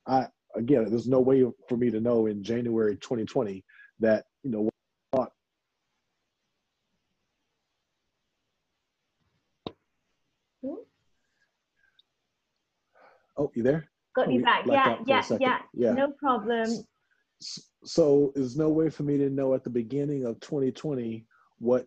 I 0.07 0.27
again, 0.57 0.90
there's 0.90 1.09
no 1.09 1.20
way 1.20 1.44
for 1.68 1.77
me 1.77 1.90
to 1.90 2.01
know 2.01 2.27
in 2.27 2.42
January 2.42 2.97
2020 2.97 3.64
that 4.01 4.25
you 4.42 4.51
know 4.51 4.68
Oh, 13.37 13.43
you 13.56 13.62
there? 13.62 13.88
Got 14.14 14.32
you 14.32 14.42
back. 14.42 14.64
Yeah, 14.66 14.96
yeah, 15.06 15.24
yeah, 15.40 15.58
yeah. 15.72 15.92
No 15.92 16.12
problem. 16.18 16.68
So 17.84 18.32
there's 18.34 18.56
no 18.56 18.68
way 18.68 18.88
for 18.88 19.02
me 19.02 19.18
to 19.18 19.28
know 19.28 19.54
at 19.54 19.64
the 19.64 19.70
beginning 19.70 20.24
of 20.24 20.40
2020 20.40 21.26
what 21.58 21.86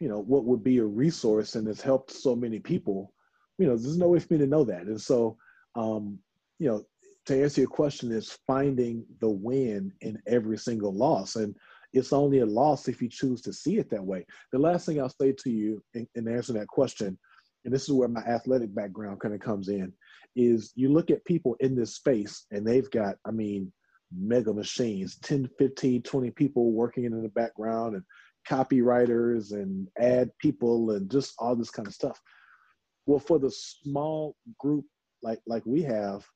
you 0.00 0.08
know 0.08 0.20
what 0.20 0.44
would 0.44 0.62
be 0.62 0.78
a 0.78 0.84
resource 0.84 1.54
and 1.54 1.66
has 1.66 1.80
helped 1.80 2.10
so 2.10 2.36
many 2.36 2.58
people. 2.58 3.12
You 3.58 3.66
know, 3.66 3.76
there's 3.76 3.98
no 3.98 4.08
way 4.08 4.18
for 4.18 4.34
me 4.34 4.38
to 4.40 4.46
know 4.46 4.64
that. 4.64 4.82
And 4.82 5.00
so, 5.00 5.36
um, 5.74 6.18
you 6.58 6.68
know, 6.68 6.84
to 7.26 7.42
answer 7.42 7.60
your 7.60 7.70
question 7.70 8.10
is 8.10 8.38
finding 8.46 9.04
the 9.20 9.28
win 9.28 9.92
in 10.00 10.20
every 10.26 10.58
single 10.58 10.92
loss. 10.92 11.36
And 11.36 11.54
it's 11.92 12.12
only 12.12 12.40
a 12.40 12.46
loss 12.46 12.88
if 12.88 13.00
you 13.02 13.08
choose 13.08 13.40
to 13.42 13.52
see 13.52 13.78
it 13.78 13.90
that 13.90 14.04
way. 14.04 14.26
The 14.50 14.58
last 14.58 14.86
thing 14.86 15.00
I'll 15.00 15.08
say 15.08 15.32
to 15.32 15.50
you 15.50 15.82
in, 15.94 16.08
in 16.14 16.26
answering 16.26 16.58
that 16.58 16.68
question 16.68 17.18
and 17.64 17.72
this 17.72 17.82
is 17.82 17.92
where 17.92 18.08
my 18.08 18.22
athletic 18.22 18.74
background 18.74 19.20
kind 19.20 19.34
of 19.34 19.40
comes 19.40 19.68
in, 19.68 19.92
is 20.34 20.72
you 20.74 20.90
look 20.90 21.10
at 21.10 21.24
people 21.24 21.56
in 21.60 21.74
this 21.74 21.96
space 21.96 22.46
and 22.50 22.66
they've 22.66 22.90
got, 22.90 23.16
I 23.26 23.30
mean, 23.30 23.72
mega 24.16 24.52
machines, 24.52 25.18
10, 25.18 25.48
15, 25.58 26.02
20 26.02 26.30
people 26.30 26.72
working 26.72 27.04
in 27.04 27.22
the 27.22 27.28
background 27.30 27.94
and 27.94 28.04
copywriters 28.48 29.52
and 29.52 29.88
ad 29.98 30.30
people 30.38 30.92
and 30.92 31.10
just 31.10 31.34
all 31.38 31.54
this 31.54 31.70
kind 31.70 31.86
of 31.86 31.94
stuff. 31.94 32.20
Well, 33.06 33.18
for 33.18 33.38
the 33.38 33.50
small 33.50 34.36
group 34.58 34.84
like 35.22 35.40
like 35.46 35.64
we 35.64 35.82
have, 35.82 36.26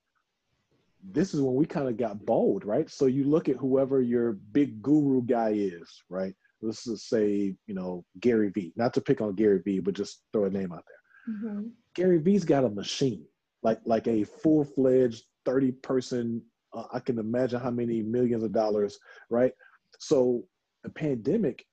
this 1.03 1.35
is 1.35 1.41
when 1.41 1.55
we 1.55 1.67
kind 1.67 1.89
of 1.89 1.97
got 1.97 2.25
bold, 2.25 2.65
right? 2.65 2.89
So 2.91 3.07
you 3.07 3.25
look 3.25 3.49
at 3.49 3.57
whoever 3.57 4.01
your 4.01 4.33
big 4.33 4.83
guru 4.83 5.23
guy 5.23 5.51
is, 5.55 6.03
right? 6.09 6.35
Let's 6.63 6.85
just 6.85 7.09
say, 7.09 7.55
you 7.67 7.75
know, 7.75 8.05
Gary 8.21 8.51
Vee. 8.51 8.73
Not 8.77 8.95
to 8.95 9.01
pick 9.01 9.21
on 9.21 9.35
Gary 9.35 9.61
Vee, 9.65 9.81
but 9.81 9.95
just 9.95 10.23
throw 10.33 10.45
a 10.45 10.51
name 10.51 10.73
out 10.73 10.85
there 10.87 10.96
Mm-hmm. 11.29 11.69
Gary 11.95 12.19
Vee's 12.19 12.45
got 12.45 12.65
a 12.65 12.69
machine, 12.69 13.25
like 13.63 13.81
like 13.85 14.07
a 14.07 14.25
full 14.25 14.65
fledged 14.65 15.25
thirty 15.45 15.73
person. 15.73 16.43
Uh, 16.73 16.85
I 16.93 17.01
can 17.01 17.19
imagine 17.19 17.61
how 17.61 17.71
many 17.71 18.03
millions 18.03 18.45
of 18.45 18.53
dollars, 18.53 18.99
right? 19.31 19.53
So 19.99 20.45
the 20.85 20.91
pandemic 20.91 21.65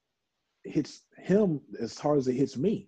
hits 0.63 1.01
him 1.17 1.61
as 1.81 1.97
hard 1.97 2.19
as 2.19 2.27
it 2.27 2.35
hits 2.35 2.57
me. 2.57 2.87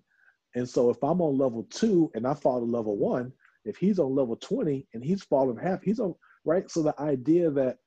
And 0.55 0.67
so 0.67 0.89
if 0.89 1.03
I'm 1.03 1.21
on 1.21 1.37
level 1.37 1.67
two 1.69 2.09
and 2.15 2.25
I 2.25 2.33
fall 2.33 2.59
to 2.59 2.65
level 2.65 2.97
one, 2.97 3.33
if 3.65 3.77
he's 3.77 3.99
on 3.99 4.15
level 4.15 4.35
20 4.37 4.87
and 4.93 5.03
he's 5.03 5.23
fallen 5.23 5.57
half, 5.57 5.81
he's 5.83 5.99
on 5.99 6.15
right. 6.45 6.69
So 6.69 6.81
the 6.81 6.99
idea 7.01 7.49
that 7.51 7.77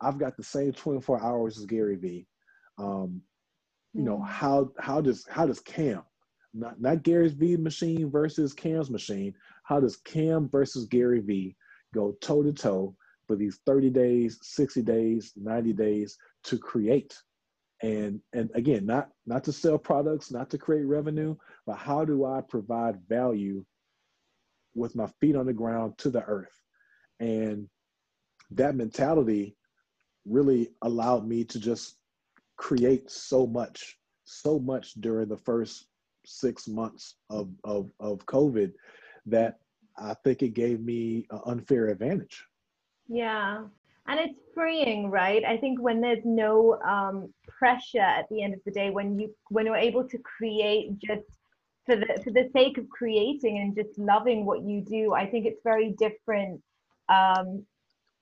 I've 0.00 0.18
got 0.18 0.36
the 0.36 0.42
same 0.42 0.72
24 0.72 1.22
hours 1.22 1.58
as 1.58 1.66
Gary 1.66 1.96
Vee, 1.96 2.26
um, 2.78 3.22
you 3.94 4.02
know, 4.02 4.16
mm-hmm. 4.16 4.26
how 4.26 4.72
how 4.78 5.00
does 5.00 5.24
how 5.30 5.46
does 5.46 5.60
Cam 5.60 6.02
not 6.54 6.80
not 6.80 7.02
Gary's 7.02 7.32
V 7.32 7.56
machine 7.56 8.10
versus 8.10 8.52
Cam's 8.52 8.90
machine. 8.90 9.34
How 9.64 9.80
does 9.80 9.96
Cam 9.96 10.48
versus 10.48 10.86
Gary 10.86 11.20
Vee 11.20 11.56
go 11.94 12.12
toe 12.20 12.42
to 12.42 12.52
toe 12.52 12.94
for 13.26 13.36
these 13.36 13.60
30 13.66 13.90
days, 13.90 14.38
60 14.42 14.82
days, 14.82 15.32
90 15.36 15.72
days 15.72 16.16
to 16.44 16.58
create? 16.58 17.16
And 17.82 18.20
and 18.32 18.50
again, 18.54 18.86
not 18.86 19.10
not 19.26 19.44
to 19.44 19.52
sell 19.52 19.78
products, 19.78 20.30
not 20.30 20.50
to 20.50 20.58
create 20.58 20.84
revenue, 20.84 21.36
but 21.66 21.76
how 21.76 22.04
do 22.04 22.24
I 22.24 22.40
provide 22.40 23.00
value 23.08 23.64
with 24.74 24.94
my 24.94 25.06
feet 25.20 25.36
on 25.36 25.46
the 25.46 25.52
ground 25.52 25.98
to 25.98 26.10
the 26.10 26.22
earth? 26.22 26.56
And 27.18 27.68
that 28.52 28.76
mentality 28.76 29.56
really 30.26 30.70
allowed 30.82 31.26
me 31.26 31.44
to 31.44 31.58
just 31.58 31.96
create 32.56 33.10
so 33.10 33.46
much, 33.46 33.98
so 34.24 34.58
much 34.58 34.94
during 34.94 35.28
the 35.28 35.36
first 35.36 35.86
six 36.24 36.68
months 36.68 37.16
of, 37.30 37.50
of, 37.64 37.90
of 38.00 38.24
COVID 38.26 38.72
that 39.26 39.58
I 39.96 40.14
think 40.24 40.42
it 40.42 40.54
gave 40.54 40.80
me 40.80 41.26
an 41.30 41.40
unfair 41.46 41.88
advantage. 41.88 42.44
Yeah. 43.08 43.64
And 44.06 44.20
it's 44.20 44.38
freeing, 44.54 45.10
right? 45.10 45.44
I 45.44 45.56
think 45.56 45.80
when 45.80 46.00
there's 46.00 46.24
no 46.24 46.80
um, 46.82 47.32
pressure 47.46 48.00
at 48.00 48.28
the 48.30 48.42
end 48.42 48.54
of 48.54 48.60
the 48.64 48.72
day, 48.72 48.90
when 48.90 49.18
you 49.18 49.32
when 49.50 49.64
you're 49.64 49.76
able 49.76 50.08
to 50.08 50.18
create 50.18 50.98
just 50.98 51.22
for 51.86 51.94
the 51.94 52.20
for 52.24 52.30
the 52.32 52.50
sake 52.52 52.78
of 52.78 52.88
creating 52.88 53.58
and 53.58 53.76
just 53.76 53.96
loving 53.98 54.44
what 54.44 54.62
you 54.62 54.80
do, 54.80 55.14
I 55.14 55.26
think 55.26 55.46
it's 55.46 55.60
very 55.62 55.94
different 55.98 56.60
um, 57.08 57.64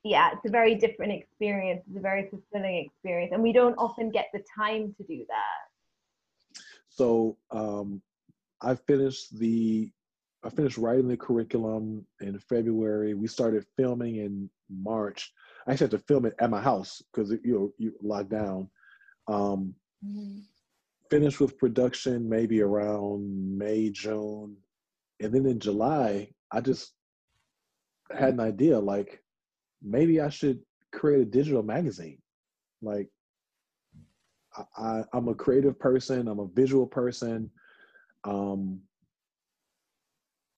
yeah, 0.03 0.31
it's 0.33 0.47
a 0.47 0.51
very 0.51 0.75
different 0.75 1.13
experience. 1.13 1.83
It's 1.87 1.99
a 1.99 2.01
very 2.01 2.29
fulfilling 2.29 2.77
experience, 2.77 3.33
and 3.33 3.43
we 3.43 3.53
don't 3.53 3.77
often 3.77 4.11
get 4.11 4.29
the 4.33 4.43
time 4.57 4.95
to 4.97 5.03
do 5.05 5.25
that. 5.29 5.70
So 6.91 7.39
um, 7.51 8.03
I 8.61 8.75
finished 8.75 9.39
the 9.39 9.91
I 10.43 10.49
finished 10.49 10.79
writing 10.79 11.09
the 11.09 11.17
curriculum 11.17 12.07
in 12.21 12.39
February. 12.39 13.15
We 13.15 13.29
started 13.29 13.67
filming 13.77 14.17
in 14.17 14.49
March. 14.71 15.33
I 15.67 15.73
actually 15.73 15.85
had 15.85 15.91
to 15.93 15.99
film 16.07 16.25
it 16.25 16.35
at 16.39 16.51
my 16.51 16.61
house 16.61 17.03
because 17.13 17.31
you 17.31 17.55
know 17.55 17.73
you 17.79 17.95
locked 18.03 18.31
down. 18.31 18.69
Um, 19.29 19.75
mm-hmm. 20.05 20.39
Finished 21.11 21.41
with 21.41 21.59
production 21.59 22.29
maybe 22.29 22.63
around 22.63 23.59
May 23.59 23.91
June, 23.91 24.57
and 25.21 25.33
then 25.33 25.47
in 25.47 25.59
July 25.59 26.31
I 26.53 26.61
just 26.61 26.93
had 28.11 28.35
an 28.35 28.41
idea 28.41 28.79
like 28.79 29.23
maybe 29.83 30.21
I 30.21 30.29
should 30.29 30.61
create 30.93 31.23
a 31.23 31.25
digital 31.25 31.63
magazine. 31.63 32.19
Like, 32.83 33.09
I, 34.77 35.03
am 35.15 35.29
a 35.29 35.35
creative 35.35 35.79
person. 35.79 36.29
I'm 36.29 36.41
a 36.41 36.49
visual 36.49 36.87
person. 36.87 37.51
Um, 38.25 38.81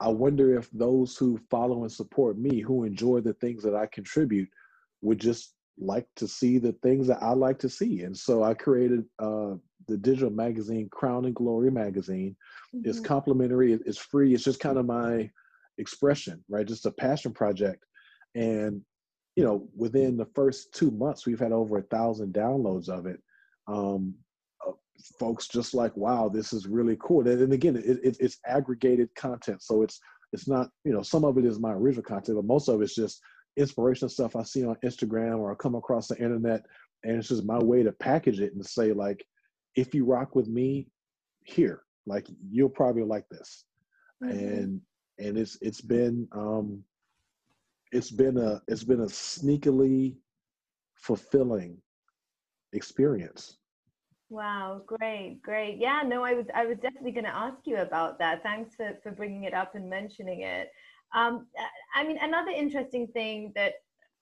I 0.00 0.08
wonder 0.08 0.56
if 0.56 0.68
those 0.72 1.16
who 1.16 1.38
follow 1.50 1.82
and 1.82 1.92
support 1.92 2.38
me, 2.38 2.60
who 2.60 2.84
enjoy 2.84 3.20
the 3.20 3.34
things 3.34 3.62
that 3.62 3.74
I 3.74 3.86
contribute, 3.86 4.48
would 5.00 5.20
just 5.20 5.54
like 5.78 6.06
to 6.16 6.26
see 6.26 6.58
the 6.58 6.72
things 6.82 7.06
that 7.06 7.22
I 7.22 7.32
like 7.32 7.58
to 7.60 7.68
see. 7.68 8.02
And 8.02 8.16
so 8.16 8.42
I 8.42 8.54
created 8.54 9.04
uh, 9.18 9.54
the 9.86 9.96
digital 9.96 10.30
magazine, 10.30 10.88
Crown 10.90 11.24
and 11.24 11.34
Glory 11.34 11.70
magazine. 11.70 12.36
Mm-hmm. 12.74 12.88
It's 12.88 13.00
complimentary. 13.00 13.72
It's 13.72 13.98
free. 13.98 14.34
It's 14.34 14.44
just 14.44 14.60
kind 14.60 14.78
of 14.78 14.86
my 14.86 15.30
expression, 15.78 16.44
right? 16.48 16.66
Just 16.66 16.86
a 16.86 16.90
passion 16.90 17.32
project. 17.32 17.84
And 18.34 18.82
you 19.36 19.44
know, 19.44 19.66
within 19.74 20.16
the 20.16 20.28
first 20.34 20.74
two 20.74 20.90
months, 20.90 21.26
we've 21.26 21.40
had 21.40 21.52
over 21.52 21.78
a 21.78 21.82
thousand 21.82 22.34
downloads 22.34 22.88
of 22.88 23.06
it. 23.06 23.20
Um, 23.66 24.14
uh, 24.66 24.72
folks 25.18 25.48
just 25.48 25.74
like, 25.74 25.96
wow, 25.96 26.28
this 26.28 26.52
is 26.52 26.66
really 26.66 26.96
cool. 27.00 27.26
And, 27.26 27.40
and 27.42 27.52
again, 27.52 27.76
it, 27.76 27.98
it, 28.02 28.16
it's 28.20 28.38
aggregated 28.46 29.14
content, 29.14 29.62
so 29.62 29.82
it's 29.82 30.00
it's 30.32 30.48
not 30.48 30.70
you 30.84 30.92
know 30.92 31.02
some 31.02 31.24
of 31.24 31.38
it 31.38 31.44
is 31.44 31.60
my 31.60 31.72
original 31.72 32.04
content, 32.04 32.36
but 32.36 32.44
most 32.44 32.68
of 32.68 32.80
it's 32.82 32.94
just 32.94 33.20
inspirational 33.56 34.08
stuff 34.08 34.34
I 34.36 34.42
see 34.42 34.64
on 34.64 34.76
Instagram 34.84 35.38
or 35.38 35.52
I 35.52 35.54
come 35.56 35.74
across 35.74 36.08
the 36.08 36.16
internet, 36.16 36.62
and 37.04 37.16
it's 37.16 37.28
just 37.28 37.44
my 37.44 37.58
way 37.58 37.82
to 37.82 37.92
package 37.92 38.40
it 38.40 38.54
and 38.54 38.64
say 38.64 38.92
like, 38.92 39.24
if 39.76 39.94
you 39.94 40.04
rock 40.04 40.34
with 40.34 40.48
me, 40.48 40.88
here, 41.44 41.82
like 42.06 42.26
you'll 42.50 42.68
probably 42.68 43.02
like 43.02 43.28
this, 43.30 43.64
mm-hmm. 44.22 44.36
and 44.38 44.80
and 45.18 45.38
it's 45.38 45.58
it's 45.60 45.80
been 45.80 46.28
um, 46.32 46.82
it's 47.92 48.10
been 48.10 48.38
a 48.38 48.60
it's 48.68 48.84
been 48.84 49.00
a 49.00 49.06
sneakily 49.06 50.16
fulfilling 50.96 51.76
experience. 52.72 53.58
Wow 54.30 54.82
great 54.86 55.40
great. 55.42 55.78
Yeah 55.78 56.02
no 56.04 56.24
i 56.24 56.34
was 56.34 56.46
i 56.54 56.64
was 56.64 56.78
definitely 56.78 57.12
going 57.12 57.24
to 57.24 57.36
ask 57.36 57.58
you 57.64 57.78
about 57.78 58.18
that. 58.18 58.42
Thanks 58.42 58.74
for 58.74 58.98
for 59.02 59.12
bringing 59.12 59.44
it 59.44 59.54
up 59.54 59.74
and 59.74 59.88
mentioning 59.88 60.42
it. 60.42 60.70
Um 61.14 61.46
i 61.94 62.04
mean 62.04 62.18
another 62.20 62.50
interesting 62.50 63.06
thing 63.08 63.52
that 63.54 63.74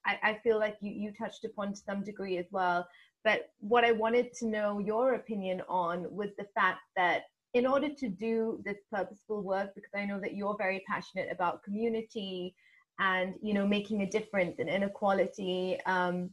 i, 0.07 0.19
I 0.23 0.35
feel 0.43 0.59
like 0.59 0.77
you 0.81 0.91
you 0.93 1.13
touched 1.13 1.45
upon 1.45 1.73
to 1.73 1.77
some 1.77 2.03
degree 2.03 2.39
as 2.39 2.47
well 2.51 2.87
but 3.25 3.51
what 3.61 3.85
i 3.85 3.93
wanted 3.93 4.33
to 4.35 4.47
know 4.47 4.79
your 4.79 5.15
opinion 5.15 5.63
on 5.69 6.07
was 6.11 6.31
the 6.37 6.47
fact 6.55 6.81
that 6.97 7.25
in 7.55 7.67
order 7.67 7.89
to 7.89 8.09
do 8.09 8.61
this 8.65 8.79
purposeful 8.93 9.43
work 9.43 9.75
because 9.75 9.91
i 9.95 10.05
know 10.05 10.21
that 10.21 10.35
you're 10.35 10.57
very 10.57 10.83
passionate 10.89 11.29
about 11.31 11.63
community 11.63 12.55
and 12.99 13.35
you 13.43 13.55
know 13.55 13.67
making 13.67 14.03
a 14.03 14.11
difference 14.11 14.59
in 14.59 14.69
inequality 14.69 15.79
um, 15.87 16.31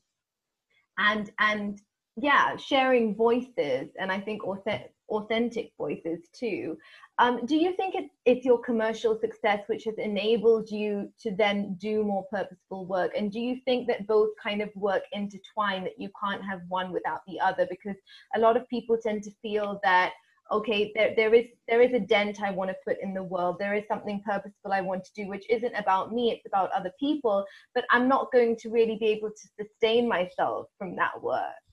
and 0.97 1.31
and 1.39 1.81
yeah 2.17 2.55
sharing 2.57 3.15
voices 3.15 3.89
and 3.99 4.11
i 4.11 4.19
think 4.19 4.43
authentic, 4.43 4.91
authentic 5.09 5.71
voices 5.77 6.19
too. 6.33 6.77
Um, 7.19 7.45
do 7.45 7.55
you 7.55 7.75
think 7.75 7.95
it, 7.95 8.09
it's 8.25 8.45
your 8.45 8.59
commercial 8.59 9.19
success 9.19 9.61
which 9.67 9.85
has 9.85 9.95
enabled 9.97 10.69
you 10.69 11.11
to 11.21 11.31
then 11.35 11.75
do 11.79 12.03
more 12.03 12.25
purposeful 12.31 12.85
work? 12.85 13.11
And 13.17 13.31
do 13.31 13.39
you 13.39 13.59
think 13.65 13.87
that 13.87 14.05
both 14.07 14.29
kind 14.41 14.61
of 14.61 14.69
work 14.75 15.03
intertwine 15.13 15.83
that 15.85 15.99
you 15.99 16.09
can't 16.23 16.43
have 16.43 16.61
one 16.67 16.91
without 16.91 17.21
the 17.27 17.39
other? 17.39 17.65
Because 17.69 17.95
a 18.35 18.39
lot 18.39 18.57
of 18.57 18.67
people 18.69 18.97
tend 19.01 19.23
to 19.23 19.31
feel 19.41 19.79
that 19.83 20.13
okay 20.49 20.93
there, 20.95 21.13
there 21.17 21.33
is 21.33 21.45
there 21.67 21.81
is 21.81 21.91
a 21.91 21.99
dent 21.99 22.41
i 22.41 22.49
want 22.49 22.69
to 22.69 22.75
put 22.85 22.95
in 23.01 23.13
the 23.13 23.21
world. 23.21 23.57
There 23.59 23.73
is 23.73 23.83
something 23.89 24.21
purposeful 24.25 24.71
i 24.71 24.79
want 24.79 25.03
to 25.03 25.11
do 25.13 25.27
which 25.27 25.43
isn't 25.49 25.75
about 25.75 26.13
me 26.13 26.31
it's 26.31 26.45
about 26.45 26.71
other 26.71 26.93
people 26.97 27.45
but 27.75 27.83
i'm 27.91 28.07
not 28.07 28.31
going 28.31 28.55
to 28.59 28.69
really 28.69 28.95
be 28.97 29.07
able 29.07 29.29
to 29.29 29.47
sustain 29.59 30.07
myself 30.07 30.67
from 30.77 30.95
that 30.95 31.21
work 31.21 31.66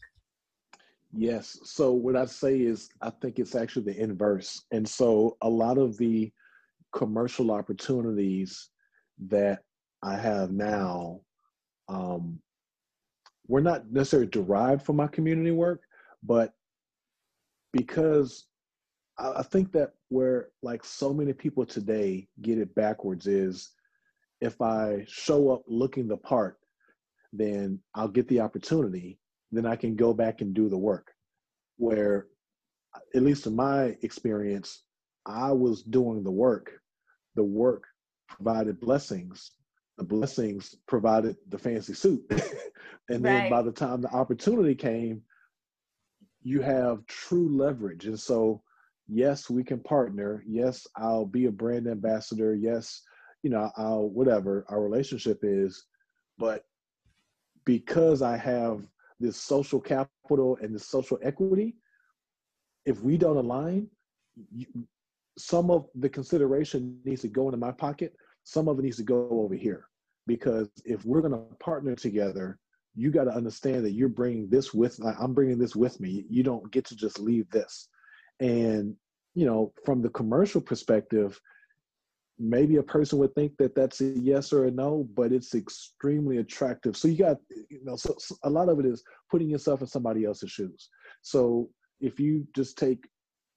yes. 1.17 1.59
So 1.65 1.93
what 1.93 2.17
i 2.17 2.25
say 2.27 2.61
is 2.61 2.89
i 3.01 3.11
think 3.11 3.39
it's 3.39 3.55
actually 3.55 3.93
the 3.93 4.01
inverse. 4.01 4.65
And 4.71 4.89
so 4.89 5.37
a 5.43 5.49
lot 5.49 5.79
of 5.79 5.97
the 5.97 6.33
commercial 6.93 7.51
opportunities 7.51 8.71
that 9.29 9.63
i 10.03 10.17
have 10.17 10.51
now 10.51 11.21
um, 11.89 12.39
we're 13.47 13.61
not 13.61 13.91
necessarily 13.91 14.29
derived 14.29 14.83
from 14.83 14.97
my 14.97 15.07
community 15.07 15.51
work 15.51 15.83
but 16.23 16.53
because 17.73 18.47
I 19.19 19.43
think 19.43 19.73
that 19.73 19.93
where 20.09 20.49
like 20.63 20.85
so 20.85 21.13
many 21.13 21.33
people 21.33 21.65
today 21.65 22.27
get 22.43 22.59
it 22.59 22.75
backwards 22.75 23.27
is 23.27 23.71
if 24.41 24.61
I 24.61 25.05
show 25.09 25.51
up 25.51 25.63
looking 25.69 26.09
the 26.09 26.17
part, 26.17 26.59
then 27.33 27.79
I'll 27.95 28.09
get 28.09 28.27
the 28.29 28.41
opportunity, 28.41 29.19
then 29.57 29.67
I 29.67 29.77
can 29.77 29.97
go 29.97 30.13
back 30.15 30.41
and 30.41 30.55
do 30.55 30.69
the 30.69 30.79
work. 30.79 31.13
Where, 31.77 32.27
at 33.15 33.23
least 33.23 33.47
in 33.47 33.57
my 33.57 33.97
experience, 34.03 34.83
I 35.27 35.53
was 35.53 35.83
doing 35.83 36.23
the 36.23 36.31
work. 36.31 36.73
The 37.35 37.45
work 37.45 37.85
provided 38.29 38.81
blessings. 38.81 39.53
The 39.99 40.05
blessings 40.05 40.75
provided 40.87 41.37
the 41.49 41.59
fancy 41.59 41.95
suit. 41.95 42.25
and 43.09 43.25
then 43.25 43.43
right. 43.43 43.51
by 43.51 43.63
the 43.63 43.73
time 43.73 44.01
the 44.01 44.13
opportunity 44.13 44.75
came, 44.75 45.23
you 46.43 46.61
have 46.61 47.07
true 47.07 47.49
leverage. 47.57 48.07
And 48.07 48.19
so 48.19 48.63
yes, 49.09 49.51
we 49.51 49.65
can 49.65 49.81
partner. 49.81 50.45
Yes, 50.47 50.87
I'll 50.97 51.27
be 51.27 51.47
a 51.47 51.53
brand 51.53 51.87
ambassador. 51.87 52.55
Yes, 52.55 53.03
you 53.43 53.51
know, 53.51 53.71
I'll 53.77 54.09
whatever 54.09 54.65
our 54.69 54.83
relationship 54.83 55.41
is, 55.43 55.85
but 56.39 56.65
because 57.65 58.23
I 58.23 58.37
have 58.37 58.83
this 59.25 59.37
social 59.37 59.81
capital 59.81 60.59
and 60.61 60.75
this 60.75 60.87
social 60.87 61.19
equity, 61.23 61.75
if 62.85 63.01
we 63.01 63.17
don't 63.17 63.37
align, 63.37 63.89
you, 64.53 64.67
some 65.39 65.71
of 65.71 65.87
the 65.95 66.09
consideration 66.09 66.99
needs 67.05 67.23
to 67.23 67.29
go 67.29 67.47
into 67.47 67.57
my 67.57 67.73
pocket. 67.73 68.15
Some 68.45 68.69
of 68.69 68.79
it 68.79 68.83
needs 68.83 68.99
to 68.99 69.03
go 69.03 69.29
over 69.31 69.55
here. 69.55 69.89
Because 70.27 70.69
if 70.85 71.05
we're 71.05 71.21
going 71.21 71.33
to 71.33 71.57
partner 71.57 71.95
together, 71.95 72.59
you 72.95 73.11
got 73.11 73.25
to 73.25 73.35
understand 73.35 73.85
that 73.85 73.93
you're 73.93 74.09
bringing 74.09 74.49
this 74.49 74.73
with, 74.73 75.01
I'm 75.21 75.35
bringing 75.35 75.59
this 75.59 75.75
with 75.75 75.99
me. 76.01 76.25
You 76.29 76.43
don't 76.43 76.71
get 76.71 76.85
to 76.87 76.97
just 76.97 77.19
leave 77.19 77.51
this. 77.51 77.89
And, 78.41 78.95
you 79.35 79.47
know, 79.47 79.73
from 79.85 80.03
the 80.03 80.11
commercial 80.11 80.61
perspective, 80.61 81.41
maybe 82.39 82.77
a 82.77 82.83
person 82.83 83.19
would 83.19 83.35
think 83.35 83.57
that 83.59 83.75
that's 83.75 84.01
a 84.01 84.07
yes 84.19 84.53
or 84.53 84.65
a 84.65 84.71
no, 84.71 85.09
but 85.15 85.33
it's 85.33 85.55
extremely 85.55 86.39
attractive. 86.39 86.97
So 86.97 87.09
you 87.09 87.19
got, 87.19 87.37
you 87.71 87.85
know, 87.85 87.97
so, 87.97 88.15
so 88.19 88.37
a 88.43 88.51
lot 88.51 88.69
of 88.69 88.81
it 88.81 88.87
is 88.87 89.05
putting 89.31 89.49
yourself 89.49 89.81
in 89.81 89.87
somebody 89.87 90.25
else's 90.25 90.51
shoes. 90.51 90.89
So 91.23 91.69
if 92.01 92.19
you 92.19 92.47
just 92.55 92.77
take 92.77 93.07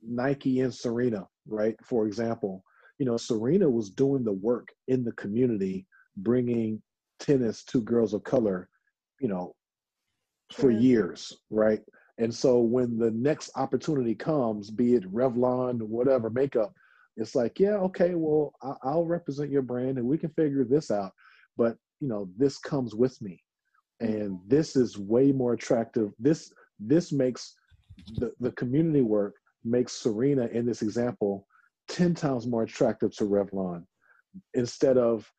Nike 0.01 0.59
and 0.61 0.73
Serena, 0.73 1.27
right? 1.47 1.75
For 1.83 2.05
example, 2.05 2.63
you 2.99 3.05
know, 3.05 3.17
Serena 3.17 3.69
was 3.69 3.89
doing 3.89 4.23
the 4.23 4.33
work 4.33 4.69
in 4.87 5.03
the 5.03 5.11
community, 5.13 5.85
bringing 6.17 6.81
tennis 7.19 7.63
to 7.65 7.81
girls 7.81 8.13
of 8.13 8.23
color, 8.23 8.69
you 9.19 9.27
know, 9.27 9.55
for 10.53 10.71
years, 10.71 11.35
right? 11.49 11.81
And 12.19 12.33
so 12.33 12.59
when 12.59 12.97
the 12.97 13.11
next 13.11 13.51
opportunity 13.55 14.15
comes, 14.15 14.71
be 14.71 14.95
it 14.95 15.11
Revlon, 15.11 15.81
whatever 15.81 16.29
makeup, 16.29 16.73
it's 17.17 17.35
like, 17.35 17.59
yeah, 17.59 17.75
okay, 17.75 18.15
well, 18.15 18.53
I'll 18.83 19.05
represent 19.05 19.51
your 19.51 19.61
brand 19.61 19.97
and 19.97 20.07
we 20.07 20.17
can 20.17 20.29
figure 20.31 20.63
this 20.63 20.91
out. 20.91 21.11
But 21.57 21.77
you 21.99 22.07
know, 22.07 22.29
this 22.37 22.59
comes 22.59 22.93
with 22.93 23.19
me, 23.21 23.43
and 23.99 24.39
this 24.47 24.75
is 24.75 24.97
way 24.97 25.31
more 25.31 25.53
attractive. 25.53 26.13
This 26.19 26.53
this 26.79 27.11
makes 27.11 27.55
the 28.17 28.31
the 28.39 28.51
community 28.51 29.01
work 29.01 29.35
makes 29.65 29.93
Serena 29.93 30.45
in 30.47 30.65
this 30.65 30.81
example 30.81 31.47
ten 31.87 32.13
times 32.13 32.45
more 32.45 32.63
attractive 32.63 33.15
to 33.17 33.23
Revlon 33.23 33.83
instead 34.53 34.97
of 34.97 35.29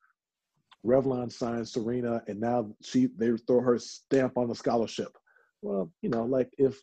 Revlon 0.84 1.30
signs 1.30 1.72
Serena 1.72 2.22
and 2.26 2.40
now 2.40 2.70
she 2.82 3.08
they 3.16 3.30
throw 3.46 3.60
her 3.60 3.78
stamp 3.78 4.36
on 4.36 4.48
the 4.48 4.54
scholarship 4.54 5.16
well, 5.62 5.92
you 6.02 6.10
know, 6.10 6.24
like 6.24 6.50
if 6.58 6.80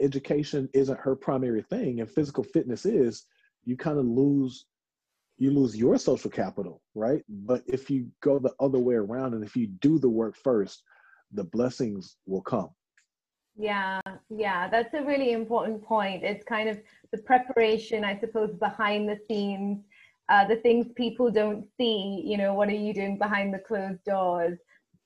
education 0.00 0.68
isn't 0.74 1.00
her 1.00 1.16
primary 1.16 1.62
thing 1.62 2.00
and 2.00 2.10
physical 2.10 2.44
fitness 2.44 2.84
is, 2.84 3.24
you 3.68 3.76
kind 3.76 3.98
of 3.98 4.06
lose 4.06 4.64
you 5.36 5.52
lose 5.52 5.76
your 5.76 5.98
social 5.98 6.30
capital, 6.30 6.82
right? 6.96 7.22
But 7.28 7.62
if 7.66 7.90
you 7.90 8.08
go 8.22 8.40
the 8.40 8.54
other 8.58 8.78
way 8.78 8.96
around 8.96 9.34
and 9.34 9.44
if 9.44 9.56
you 9.56 9.68
do 9.68 10.00
the 10.00 10.08
work 10.08 10.34
first, 10.36 10.82
the 11.32 11.44
blessings 11.44 12.16
will 12.26 12.40
come. 12.40 12.70
Yeah, 13.56 14.00
yeah, 14.30 14.68
that's 14.68 14.94
a 14.94 15.04
really 15.04 15.32
important 15.32 15.84
point. 15.84 16.24
It's 16.24 16.44
kind 16.44 16.68
of 16.68 16.80
the 17.12 17.18
preparation, 17.18 18.04
I 18.04 18.18
suppose, 18.18 18.52
behind 18.58 19.08
the 19.08 19.18
scenes, 19.28 19.84
uh, 20.28 20.44
the 20.46 20.56
things 20.56 20.86
people 20.96 21.30
don't 21.30 21.64
see. 21.76 22.22
You 22.24 22.36
know, 22.36 22.54
what 22.54 22.68
are 22.68 22.82
you 22.86 22.92
doing 22.92 23.16
behind 23.16 23.54
the 23.54 23.58
closed 23.60 24.02
doors? 24.04 24.58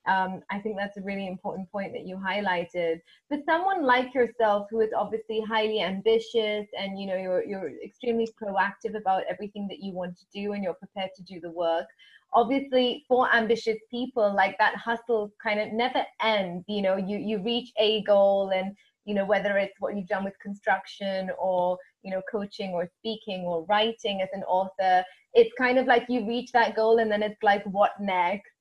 Um, 0.07 0.43
I 0.51 0.59
think 0.59 0.77
that's 0.77 0.97
a 0.97 1.03
really 1.03 1.29
important 1.29 1.71
point 1.71 1.93
that 1.93 2.07
you 2.07 2.17
highlighted. 2.17 3.01
For 3.29 3.39
someone 3.47 3.85
like 3.85 4.13
yourself, 4.15 4.67
who 4.71 4.81
is 4.81 4.91
obviously 4.97 5.41
highly 5.41 5.81
ambitious 5.81 6.67
and 6.79 6.99
you 6.99 7.07
know 7.07 7.17
you're 7.17 7.45
you're 7.45 7.73
extremely 7.85 8.29
proactive 8.43 8.97
about 8.97 9.23
everything 9.31 9.69
that 9.69 9.79
you 9.81 9.93
want 9.93 10.17
to 10.19 10.25
do 10.35 10.53
and 10.53 10.65
you're 10.65 10.75
prepared 10.75 11.11
to 11.17 11.23
do 11.23 11.41
the 11.41 11.51
work. 11.51 11.87
Obviously, 12.35 13.05
for 13.07 13.33
ambitious 13.33 13.79
people, 13.91 14.35
like 14.35 14.57
that 14.59 14.75
hustle 14.77 15.33
kind 15.43 15.61
of 15.61 15.73
never 15.73 16.03
ends. 16.21 16.65
You 16.67 16.83
know, 16.83 16.97
you 16.97 17.19
you 17.19 17.43
reach 17.43 17.71
a 17.79 18.03
goal 18.03 18.51
and 18.55 18.75
you 19.05 19.15
know 19.15 19.25
whether 19.25 19.57
it's 19.57 19.75
what 19.79 19.97
you've 19.97 20.09
done 20.09 20.25
with 20.25 20.39
construction 20.41 21.31
or 21.39 21.79
you 22.03 22.11
know 22.11 22.23
coaching 22.31 22.71
or 22.71 22.89
speaking 22.99 23.43
or 23.43 23.65
writing 23.69 24.21
as 24.23 24.29
an 24.33 24.43
author 24.45 25.05
it's 25.35 25.51
kind 25.59 25.79
of 25.79 25.87
like 25.87 26.05
you 26.09 26.27
reach 26.27 26.53
that 26.53 26.77
goal 26.77 26.99
and 26.99 27.11
then 27.11 27.23
it's 27.23 27.43
like 27.43 27.65
what 27.65 27.93
next 28.01 28.52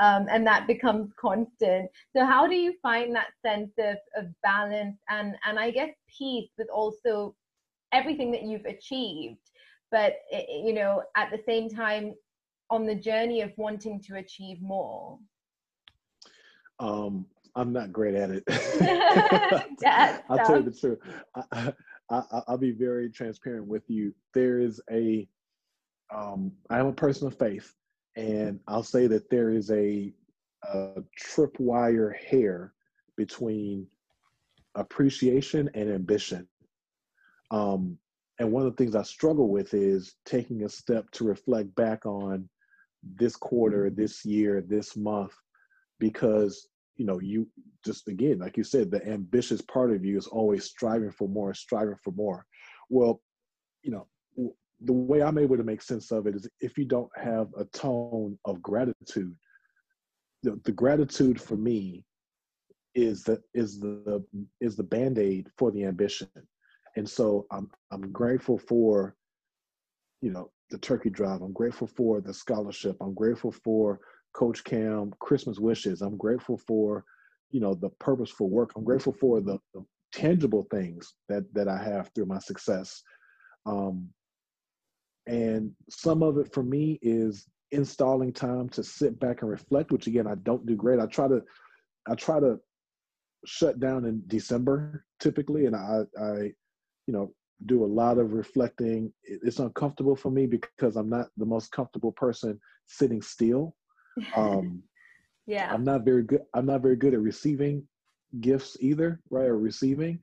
um, 0.00 0.26
and 0.30 0.46
that 0.46 0.66
becomes 0.66 1.12
constant. 1.20 1.90
So 2.16 2.24
how 2.24 2.46
do 2.46 2.54
you 2.54 2.74
find 2.82 3.14
that 3.14 3.28
sense 3.44 3.72
of, 3.78 3.96
of 4.16 4.26
balance 4.42 4.98
and 5.08 5.36
and 5.46 5.58
I 5.58 5.70
guess 5.70 5.90
peace 6.18 6.50
with 6.56 6.68
also 6.72 7.34
everything 7.92 8.30
that 8.32 8.42
you've 8.42 8.66
achieved, 8.66 9.50
but 9.90 10.16
eh, 10.32 10.44
you 10.64 10.72
know 10.72 11.02
at 11.16 11.30
the 11.30 11.40
same 11.46 11.68
time 11.68 12.14
on 12.70 12.86
the 12.86 12.94
journey 12.94 13.40
of 13.40 13.52
wanting 13.56 14.00
to 14.02 14.16
achieve 14.16 14.60
more. 14.60 15.18
Um, 16.80 17.26
I'm 17.56 17.72
not 17.72 17.92
great 17.92 18.14
at 18.14 18.30
it. 18.30 18.44
I'll 20.30 20.38
tell 20.38 20.58
you 20.58 20.70
the 20.70 20.76
truth. 20.78 20.98
I, 21.52 21.72
I, 22.10 22.42
I'll 22.46 22.58
be 22.58 22.72
very 22.72 23.10
transparent 23.10 23.66
with 23.66 23.82
you. 23.88 24.14
There 24.34 24.60
is 24.60 24.80
a, 24.90 25.26
um, 26.14 26.52
I 26.70 26.78
am 26.78 26.86
a 26.86 26.92
person 26.92 27.26
of 27.26 27.38
faith, 27.38 27.74
and 28.16 28.60
I'll 28.66 28.82
say 28.82 29.06
that 29.06 29.30
there 29.30 29.50
is 29.50 29.70
a, 29.70 30.12
a 30.64 31.02
tripwire 31.22 32.16
hair 32.16 32.72
between 33.16 33.86
appreciation 34.74 35.70
and 35.74 35.90
ambition. 35.90 36.48
Um, 37.50 37.98
and 38.38 38.52
one 38.52 38.64
of 38.64 38.74
the 38.74 38.76
things 38.76 38.94
I 38.94 39.02
struggle 39.02 39.48
with 39.48 39.74
is 39.74 40.14
taking 40.24 40.64
a 40.64 40.68
step 40.68 41.10
to 41.12 41.24
reflect 41.24 41.74
back 41.74 42.06
on 42.06 42.48
this 43.02 43.36
quarter, 43.36 43.90
this 43.90 44.24
year, 44.24 44.60
this 44.60 44.96
month, 44.96 45.32
because 45.98 46.68
you 46.96 47.04
know 47.04 47.20
you 47.20 47.48
just 47.84 48.08
again, 48.08 48.38
like 48.38 48.56
you 48.56 48.64
said, 48.64 48.90
the 48.90 49.06
ambitious 49.06 49.60
part 49.62 49.92
of 49.92 50.04
you 50.04 50.16
is 50.16 50.26
always 50.26 50.64
striving 50.64 51.10
for 51.10 51.28
more, 51.28 51.54
striving 51.54 51.96
for 52.02 52.12
more. 52.12 52.44
Well, 52.90 53.20
you 53.82 53.90
know, 53.92 54.06
the 54.84 54.92
way 54.92 55.22
I'm 55.22 55.38
able 55.38 55.56
to 55.56 55.64
make 55.64 55.82
sense 55.82 56.10
of 56.12 56.26
it 56.26 56.34
is 56.36 56.48
if 56.60 56.78
you 56.78 56.84
don't 56.84 57.10
have 57.16 57.48
a 57.58 57.64
tone 57.66 58.38
of 58.44 58.62
gratitude, 58.62 59.34
the, 60.42 60.60
the 60.64 60.72
gratitude 60.72 61.40
for 61.40 61.56
me 61.56 62.04
is 62.94 63.22
the 63.24 63.40
is 63.54 63.78
the 63.80 64.24
is 64.60 64.76
the 64.76 64.82
band-aid 64.82 65.48
for 65.56 65.70
the 65.70 65.84
ambition. 65.84 66.28
And 66.96 67.08
so 67.08 67.46
I'm 67.50 67.70
I'm 67.90 68.12
grateful 68.12 68.58
for, 68.58 69.14
you 70.20 70.30
know, 70.30 70.50
the 70.70 70.78
turkey 70.78 71.10
drive. 71.10 71.42
I'm 71.42 71.52
grateful 71.52 71.86
for 71.86 72.20
the 72.20 72.34
scholarship. 72.34 72.96
I'm 73.00 73.14
grateful 73.14 73.52
for 73.52 74.00
Coach 74.34 74.64
Cam 74.64 75.12
Christmas 75.20 75.58
wishes. 75.58 76.02
I'm 76.02 76.16
grateful 76.16 76.58
for, 76.58 77.04
you 77.50 77.60
know, 77.60 77.74
the 77.74 77.90
purposeful 78.00 78.48
work. 78.48 78.72
I'm 78.76 78.84
grateful 78.84 79.12
for 79.12 79.40
the, 79.40 79.58
the 79.74 79.84
tangible 80.12 80.66
things 80.70 81.14
that 81.28 81.42
that 81.54 81.68
I 81.68 81.82
have 81.82 82.10
through 82.14 82.26
my 82.26 82.38
success. 82.38 83.02
Um, 83.66 84.08
and 85.28 85.72
some 85.90 86.22
of 86.22 86.38
it 86.38 86.52
for 86.52 86.62
me 86.62 86.98
is 87.02 87.46
installing 87.70 88.32
time 88.32 88.68
to 88.70 88.82
sit 88.82 89.20
back 89.20 89.42
and 89.42 89.50
reflect, 89.50 89.92
which 89.92 90.06
again 90.06 90.26
I 90.26 90.34
don't 90.36 90.66
do 90.66 90.74
great. 90.74 90.98
I 90.98 91.06
try 91.06 91.28
to 91.28 91.42
I 92.08 92.14
try 92.14 92.40
to 92.40 92.58
shut 93.44 93.78
down 93.78 94.06
in 94.06 94.22
December 94.26 95.04
typically, 95.20 95.66
and 95.66 95.76
I 95.76 96.00
I 96.20 96.34
you 97.06 97.12
know 97.12 97.32
do 97.66 97.84
a 97.84 97.86
lot 97.86 98.18
of 98.18 98.32
reflecting. 98.32 99.12
It's 99.22 99.58
uncomfortable 99.58 100.16
for 100.16 100.30
me 100.30 100.46
because 100.46 100.96
I'm 100.96 101.10
not 101.10 101.26
the 101.36 101.46
most 101.46 101.70
comfortable 101.72 102.12
person 102.12 102.58
sitting 102.86 103.20
still. 103.20 103.74
Um, 104.34 104.82
yeah, 105.46 105.72
I'm 105.72 105.84
not 105.84 106.06
very 106.06 106.22
good. 106.22 106.40
I'm 106.54 106.66
not 106.66 106.80
very 106.80 106.96
good 106.96 107.12
at 107.12 107.20
receiving 107.20 107.86
gifts 108.40 108.78
either, 108.80 109.20
right? 109.28 109.46
Or 109.46 109.58
receiving, 109.58 110.20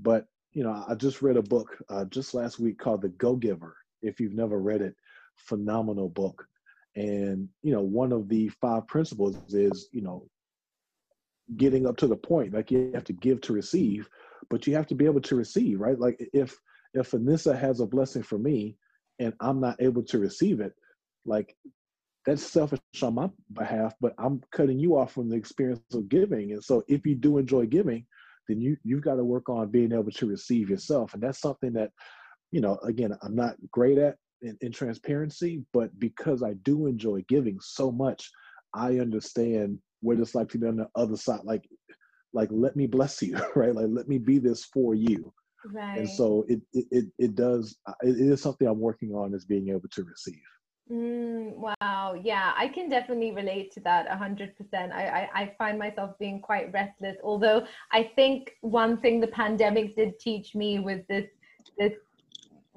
but 0.00 0.24
you 0.52 0.64
know, 0.64 0.82
I 0.88 0.94
just 0.94 1.20
read 1.20 1.36
a 1.36 1.42
book 1.42 1.76
uh, 1.90 2.06
just 2.06 2.32
last 2.32 2.58
week 2.58 2.78
called 2.78 3.02
The 3.02 3.10
Go 3.10 3.36
Giver, 3.36 3.76
if 4.02 4.20
you've 4.20 4.34
never 4.34 4.58
read 4.58 4.82
it 4.82 4.94
phenomenal 5.36 6.08
book. 6.08 6.46
And 6.94 7.48
you 7.62 7.72
know 7.72 7.82
one 7.82 8.12
of 8.12 8.28
the 8.28 8.48
five 8.60 8.86
principles 8.86 9.36
is 9.52 9.88
you 9.92 10.02
know 10.02 10.26
getting 11.56 11.86
up 11.86 11.96
to 11.98 12.06
the 12.06 12.16
point 12.16 12.54
like 12.54 12.70
you 12.70 12.90
have 12.94 13.04
to 13.04 13.12
give 13.12 13.40
to 13.40 13.52
receive 13.52 14.08
but 14.50 14.66
you 14.66 14.74
have 14.74 14.86
to 14.86 14.96
be 14.96 15.04
able 15.04 15.20
to 15.20 15.36
receive 15.36 15.80
right? 15.80 15.98
Like 15.98 16.16
if 16.32 16.56
if 16.94 17.10
anissa 17.10 17.56
has 17.56 17.80
a 17.80 17.86
blessing 17.86 18.22
for 18.22 18.38
me 18.38 18.76
and 19.18 19.34
i'm 19.40 19.60
not 19.60 19.76
able 19.80 20.02
to 20.02 20.18
receive 20.18 20.60
it 20.60 20.72
like 21.26 21.54
that's 22.24 22.42
selfish 22.42 22.80
on 23.02 23.14
my 23.14 23.28
behalf 23.52 23.94
but 24.00 24.14
i'm 24.18 24.40
cutting 24.50 24.78
you 24.78 24.96
off 24.96 25.12
from 25.12 25.28
the 25.28 25.36
experience 25.36 25.80
of 25.92 26.08
giving. 26.08 26.52
And 26.52 26.64
so 26.64 26.82
if 26.88 27.04
you 27.06 27.14
do 27.14 27.36
enjoy 27.36 27.66
giving 27.66 28.06
then 28.48 28.60
you 28.60 28.76
you've 28.84 29.02
got 29.02 29.16
to 29.16 29.24
work 29.24 29.48
on 29.48 29.70
being 29.70 29.92
able 29.92 30.10
to 30.10 30.26
receive 30.26 30.70
yourself. 30.70 31.14
And 31.14 31.22
that's 31.22 31.40
something 31.40 31.72
that 31.74 31.90
you 32.56 32.62
know, 32.62 32.78
again, 32.84 33.12
I'm 33.20 33.36
not 33.36 33.56
great 33.70 33.98
at 33.98 34.16
in, 34.40 34.56
in 34.62 34.72
transparency, 34.72 35.62
but 35.74 35.90
because 35.98 36.42
I 36.42 36.54
do 36.62 36.86
enjoy 36.86 37.22
giving 37.28 37.58
so 37.60 37.92
much, 37.92 38.30
I 38.72 38.98
understand 38.98 39.78
what 40.00 40.18
it's 40.18 40.34
like 40.34 40.48
to 40.50 40.58
be 40.58 40.66
on 40.66 40.76
the 40.76 40.88
other 40.94 41.18
side. 41.18 41.40
Like, 41.44 41.68
like 42.32 42.48
let 42.50 42.74
me 42.74 42.86
bless 42.86 43.20
you, 43.20 43.36
right? 43.54 43.74
Like 43.74 43.88
let 43.90 44.08
me 44.08 44.16
be 44.16 44.38
this 44.38 44.64
for 44.64 44.94
you. 44.94 45.34
Right. 45.70 45.98
And 45.98 46.08
so 46.08 46.46
it 46.48 46.62
it 46.72 47.04
it 47.18 47.34
does 47.34 47.76
uh, 47.86 47.92
it 48.00 48.18
is 48.18 48.40
something 48.40 48.66
I'm 48.66 48.80
working 48.80 49.12
on 49.12 49.34
is 49.34 49.44
being 49.44 49.68
able 49.68 49.90
to 49.90 50.04
receive. 50.04 50.40
Mm, 50.90 51.56
wow. 51.56 52.14
Yeah, 52.14 52.52
I 52.56 52.68
can 52.68 52.88
definitely 52.88 53.32
relate 53.32 53.70
to 53.72 53.80
that 53.80 54.08
100%. 54.08 54.52
I, 54.72 55.28
I, 55.34 55.42
I 55.42 55.54
find 55.58 55.78
myself 55.78 56.12
being 56.18 56.40
quite 56.40 56.72
restless. 56.72 57.16
Although 57.22 57.66
I 57.92 58.12
think 58.14 58.52
one 58.62 58.96
thing 58.96 59.20
the 59.20 59.26
pandemic 59.26 59.94
did 59.94 60.18
teach 60.18 60.54
me 60.54 60.78
was 60.78 61.00
this 61.10 61.26
this 61.78 61.92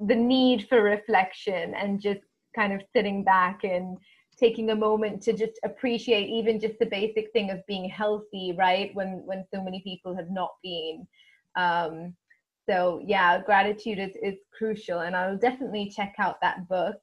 the 0.06 0.14
need 0.14 0.66
for 0.68 0.82
reflection 0.82 1.74
and 1.74 2.00
just 2.00 2.20
kind 2.56 2.72
of 2.72 2.82
sitting 2.94 3.22
back 3.22 3.64
and 3.64 3.98
taking 4.38 4.70
a 4.70 4.76
moment 4.76 5.22
to 5.22 5.32
just 5.32 5.60
appreciate 5.64 6.28
even 6.28 6.58
just 6.58 6.78
the 6.78 6.86
basic 6.86 7.30
thing 7.32 7.50
of 7.50 7.66
being 7.66 7.88
healthy 7.88 8.54
right? 8.58 8.90
When 8.94 9.22
when 9.26 9.44
so 9.52 9.62
many 9.62 9.82
people 9.82 10.16
have 10.16 10.30
not 10.30 10.50
been. 10.62 11.06
Um 11.56 12.14
so 12.68 13.02
yeah 13.04 13.42
gratitude 13.42 13.98
is, 13.98 14.14
is 14.22 14.38
crucial 14.56 15.00
and 15.00 15.16
i'll 15.16 15.36
definitely 15.36 15.90
check 15.94 16.14
out 16.18 16.40
that 16.40 16.68
book. 16.68 16.96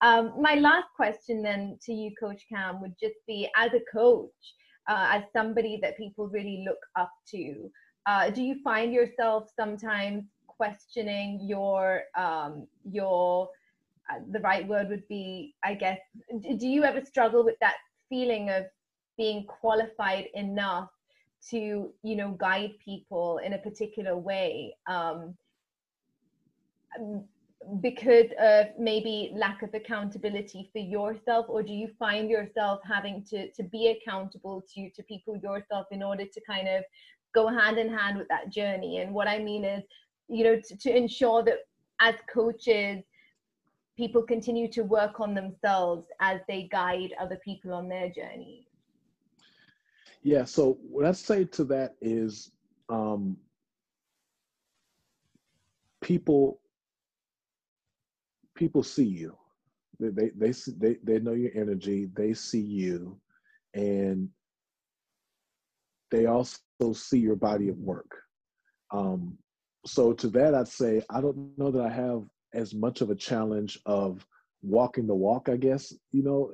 Um, 0.00 0.34
my 0.40 0.54
last 0.54 0.86
question 0.94 1.42
then 1.42 1.76
to 1.82 1.92
you 1.92 2.12
coach 2.20 2.42
cam 2.48 2.80
would 2.80 2.94
just 3.02 3.16
be 3.26 3.48
as 3.56 3.72
a 3.74 3.80
coach 3.92 4.30
uh, 4.88 5.08
as 5.10 5.24
somebody 5.32 5.78
that 5.82 5.98
people 5.98 6.28
really 6.28 6.64
look 6.66 6.78
up 6.96 7.10
to 7.34 7.68
uh, 8.06 8.30
do 8.30 8.42
you 8.42 8.56
find 8.62 8.92
yourself 8.92 9.50
sometimes 9.58 10.22
questioning 10.58 11.40
your 11.42 12.02
um, 12.16 12.66
your 12.84 13.48
uh, 14.10 14.20
the 14.32 14.40
right 14.40 14.66
word 14.66 14.88
would 14.88 15.06
be, 15.08 15.54
I 15.64 15.74
guess. 15.74 16.00
Do 16.42 16.66
you 16.66 16.84
ever 16.84 17.04
struggle 17.04 17.44
with 17.44 17.56
that 17.60 17.76
feeling 18.08 18.50
of 18.50 18.64
being 19.16 19.44
qualified 19.46 20.26
enough 20.34 20.90
to 21.50 21.92
you 22.02 22.16
know 22.16 22.30
guide 22.32 22.72
people 22.84 23.38
in 23.44 23.52
a 23.52 23.58
particular 23.58 24.16
way 24.16 24.74
um, 24.88 25.34
because 27.80 28.26
of 28.40 28.66
maybe 28.78 29.32
lack 29.36 29.62
of 29.62 29.72
accountability 29.74 30.68
for 30.72 30.78
yourself 30.78 31.46
or 31.48 31.62
do 31.62 31.72
you 31.72 31.88
find 31.98 32.30
yourself 32.30 32.80
having 32.84 33.22
to 33.30 33.50
to 33.52 33.62
be 33.62 33.94
accountable 33.96 34.64
to 34.74 34.90
to 34.90 35.02
people 35.04 35.36
yourself 35.36 35.86
in 35.92 36.02
order 36.02 36.24
to 36.24 36.40
kind 36.48 36.66
of 36.68 36.82
go 37.34 37.46
hand 37.46 37.78
in 37.78 37.92
hand 37.92 38.18
with 38.18 38.28
that 38.28 38.50
journey 38.50 38.98
and 38.98 39.12
what 39.12 39.28
i 39.28 39.38
mean 39.38 39.64
is 39.64 39.82
you 40.28 40.44
know 40.44 40.60
to, 40.60 40.76
to 40.76 40.94
ensure 40.94 41.42
that 41.42 41.58
as 42.00 42.14
coaches 42.32 43.02
people 43.96 44.22
continue 44.22 44.70
to 44.70 44.82
work 44.82 45.18
on 45.20 45.34
themselves 45.34 46.06
as 46.20 46.40
they 46.46 46.68
guide 46.70 47.10
other 47.20 47.38
people 47.44 47.72
on 47.72 47.88
their 47.88 48.08
journey 48.10 48.66
yeah 50.22 50.44
so 50.44 50.78
what 50.88 51.04
i 51.04 51.12
say 51.12 51.44
to 51.44 51.64
that 51.64 51.96
is 52.00 52.52
um 52.88 53.36
people 56.00 56.60
people 58.58 58.82
see 58.82 59.04
you. 59.04 59.36
They, 60.00 60.10
they 60.10 60.30
they 60.36 60.52
they 60.76 60.96
they 61.02 61.18
know 61.20 61.32
your 61.32 61.52
energy. 61.54 62.08
They 62.14 62.34
see 62.34 62.60
you, 62.60 63.18
and 63.74 64.28
they 66.10 66.26
also 66.26 66.58
see 66.92 67.18
your 67.18 67.36
body 67.36 67.68
of 67.68 67.78
work. 67.78 68.10
Um, 68.90 69.38
so 69.88 70.12
to 70.12 70.28
that, 70.28 70.54
I'd 70.54 70.68
say 70.68 71.02
I 71.10 71.20
don't 71.20 71.56
know 71.58 71.70
that 71.70 71.84
I 71.84 71.90
have 71.90 72.24
as 72.54 72.74
much 72.74 73.00
of 73.00 73.10
a 73.10 73.14
challenge 73.14 73.78
of 73.86 74.26
walking 74.62 75.06
the 75.06 75.14
walk. 75.14 75.48
I 75.48 75.56
guess 75.56 75.92
you 76.12 76.22
know 76.22 76.52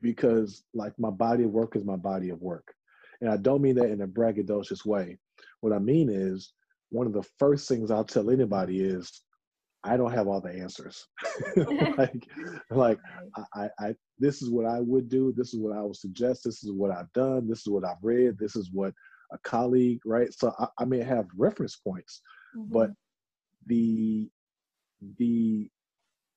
because 0.00 0.64
like 0.72 0.92
my 0.98 1.10
body 1.10 1.44
of 1.44 1.50
work 1.50 1.76
is 1.76 1.84
my 1.84 1.96
body 1.96 2.30
of 2.30 2.40
work, 2.40 2.74
and 3.20 3.30
I 3.30 3.36
don't 3.36 3.62
mean 3.62 3.76
that 3.76 3.90
in 3.90 4.02
a 4.02 4.06
braggadocious 4.06 4.84
way. 4.84 5.18
What 5.60 5.72
I 5.72 5.78
mean 5.78 6.10
is 6.10 6.52
one 6.90 7.06
of 7.06 7.12
the 7.12 7.28
first 7.38 7.68
things 7.68 7.90
I'll 7.90 8.04
tell 8.04 8.30
anybody 8.30 8.80
is 8.80 9.22
I 9.84 9.96
don't 9.98 10.12
have 10.12 10.28
all 10.28 10.40
the 10.40 10.50
answers. 10.50 11.06
like, 11.98 12.26
like 12.70 12.98
I, 13.54 13.68
I, 13.78 13.94
this 14.18 14.40
is 14.40 14.50
what 14.50 14.64
I 14.64 14.80
would 14.80 15.08
do. 15.08 15.32
This 15.36 15.52
is 15.52 15.60
what 15.60 15.76
I 15.76 15.82
would 15.82 15.96
suggest. 15.96 16.42
This 16.44 16.64
is 16.64 16.72
what 16.72 16.90
I've 16.90 17.12
done. 17.12 17.46
This 17.48 17.60
is 17.60 17.68
what 17.68 17.84
I've 17.84 18.02
read. 18.02 18.38
This 18.38 18.56
is 18.56 18.70
what 18.72 18.94
a 19.32 19.38
colleague, 19.38 20.00
right? 20.06 20.32
So 20.32 20.52
I, 20.58 20.68
I 20.78 20.84
may 20.86 21.02
have 21.02 21.26
reference 21.36 21.76
points, 21.76 22.22
mm-hmm. 22.56 22.72
but 22.72 22.90
the 23.66 24.30
the 25.18 25.68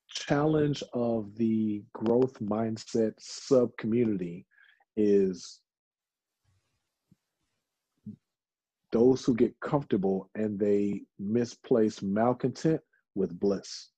challenge 0.08 0.82
of 0.94 1.34
the 1.36 1.82
growth 1.92 2.38
mindset 2.40 3.12
sub 3.18 3.76
community 3.76 4.46
is 4.96 5.60
those 8.90 9.24
who 9.24 9.34
get 9.34 9.58
comfortable 9.60 10.30
and 10.34 10.58
they 10.58 11.02
misplace 11.18 12.02
malcontent 12.02 12.80
with 13.14 13.38
bliss 13.38 13.90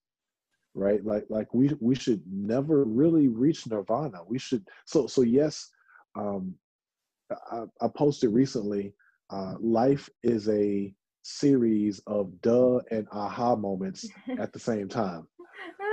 right 0.73 1.05
like 1.05 1.25
like 1.29 1.53
we 1.53 1.71
we 1.79 1.95
should 1.95 2.21
never 2.29 2.83
really 2.85 3.27
reach 3.27 3.67
nirvana 3.67 4.19
we 4.27 4.37
should 4.37 4.67
so 4.85 5.07
so 5.07 5.21
yes 5.21 5.69
um 6.17 6.53
i, 7.51 7.63
I 7.81 7.87
posted 7.87 8.31
recently 8.31 8.93
uh 9.29 9.55
life 9.59 10.09
is 10.23 10.47
a 10.49 10.93
series 11.23 11.99
of 12.07 12.41
duh 12.41 12.79
and 12.91 13.07
aha 13.11 13.55
moments 13.55 14.07
at 14.39 14.51
the 14.53 14.59
same 14.59 14.87
time 14.87 15.27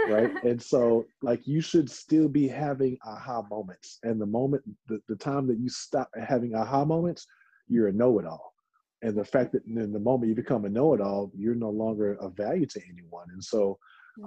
right? 0.09 0.31
And 0.45 0.61
so 0.61 1.07
like 1.23 1.47
you 1.47 1.61
should 1.61 1.91
still 1.91 2.29
be 2.29 2.49
having 2.49 2.99
aha 3.05 3.43
moments. 3.51 3.99
And 4.03 4.21
the 4.21 4.27
moment 4.27 4.63
the, 4.87 5.01
the 5.09 5.17
time 5.17 5.47
that 5.49 5.59
you 5.59 5.69
stop 5.69 6.11
having 6.21 6.55
aha 6.55 6.85
moments 6.85 7.27
you're 7.69 7.89
a 7.89 7.93
know-it-all. 7.93 8.55
And 9.03 9.17
the 9.17 9.25
fact 9.25 9.53
that 9.53 9.65
in 9.67 9.93
the 9.93 9.99
moment 9.99 10.29
you 10.29 10.35
become 10.35 10.65
a 10.65 10.69
know-it-all 10.69 11.33
you're 11.37 11.55
no 11.55 11.71
longer 11.71 12.15
of 12.15 12.37
value 12.37 12.67
to 12.67 12.81
anyone. 12.91 13.29
And 13.33 13.43
so 13.43 13.79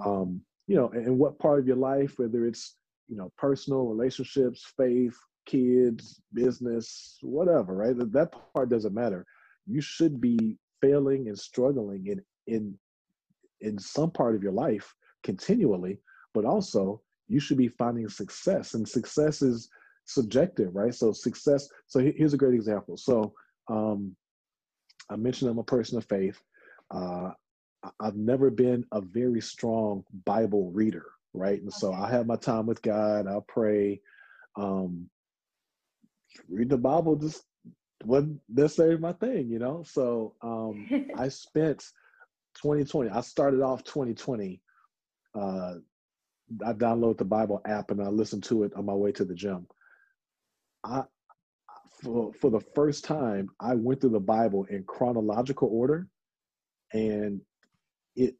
um 0.04 0.40
you 0.66 0.76
know 0.76 0.90
and 0.90 1.18
what 1.18 1.38
part 1.38 1.58
of 1.58 1.66
your 1.66 1.76
life 1.76 2.18
whether 2.18 2.46
it's 2.46 2.76
you 3.08 3.16
know 3.16 3.32
personal 3.36 3.86
relationships 3.86 4.72
faith 4.76 5.16
kids 5.44 6.20
business 6.32 7.18
whatever 7.22 7.74
right? 7.74 7.96
That, 7.96 8.12
that 8.12 8.34
part 8.54 8.68
doesn't 8.68 8.94
matter. 8.94 9.26
You 9.66 9.80
should 9.80 10.20
be 10.20 10.58
failing 10.82 11.28
and 11.28 11.38
struggling 11.38 12.06
in 12.06 12.22
in 12.46 12.76
in 13.62 13.78
some 13.78 14.10
part 14.10 14.34
of 14.34 14.42
your 14.42 14.52
life 14.52 14.94
continually 15.22 15.98
but 16.34 16.44
also 16.44 17.00
you 17.28 17.40
should 17.40 17.56
be 17.56 17.68
finding 17.68 18.08
success 18.08 18.74
and 18.74 18.86
success 18.86 19.40
is 19.40 19.70
subjective 20.04 20.74
right 20.74 20.94
so 20.94 21.12
success 21.12 21.68
so 21.86 22.00
here's 22.00 22.34
a 22.34 22.38
great 22.38 22.54
example 22.54 22.96
so 22.96 23.32
um 23.70 24.14
I 25.10 25.16
mentioned 25.16 25.50
I'm 25.50 25.58
a 25.58 25.64
person 25.64 25.98
of 25.98 26.04
faith. 26.06 26.42
Uh, 26.90 27.30
I've 28.00 28.16
never 28.16 28.50
been 28.50 28.84
a 28.92 29.00
very 29.00 29.40
strong 29.40 30.04
Bible 30.24 30.70
reader, 30.72 31.04
right? 31.34 31.60
And 31.60 31.72
so 31.72 31.92
I 31.92 32.10
have 32.10 32.26
my 32.26 32.36
time 32.36 32.66
with 32.66 32.80
God. 32.82 33.26
I 33.26 33.38
pray. 33.48 34.00
Um, 34.56 35.08
read 36.48 36.70
the 36.70 36.78
Bible 36.78 37.16
just 37.16 37.44
wasn't 38.06 38.40
necessarily 38.48 38.98
my 38.98 39.12
thing, 39.12 39.48
you 39.48 39.58
know. 39.58 39.82
So 39.84 40.34
um, 40.42 40.88
I 41.16 41.28
spent 41.28 41.78
2020. 42.62 43.10
I 43.10 43.20
started 43.20 43.62
off 43.62 43.84
2020. 43.84 44.60
Uh, 45.34 45.74
I 46.66 46.72
downloaded 46.72 47.18
the 47.18 47.24
Bible 47.24 47.60
app 47.64 47.90
and 47.90 48.02
I 48.02 48.08
listened 48.08 48.44
to 48.44 48.64
it 48.64 48.74
on 48.74 48.84
my 48.84 48.94
way 48.94 49.12
to 49.12 49.24
the 49.24 49.34
gym. 49.34 49.66
I 50.84 51.04
for, 52.02 52.32
for 52.32 52.50
the 52.50 52.60
first 52.74 53.04
time, 53.04 53.48
I 53.60 53.74
went 53.74 54.00
through 54.00 54.10
the 54.10 54.20
Bible 54.20 54.64
in 54.64 54.82
chronological 54.84 55.68
order, 55.70 56.08
and 56.92 57.40
it 58.16 58.34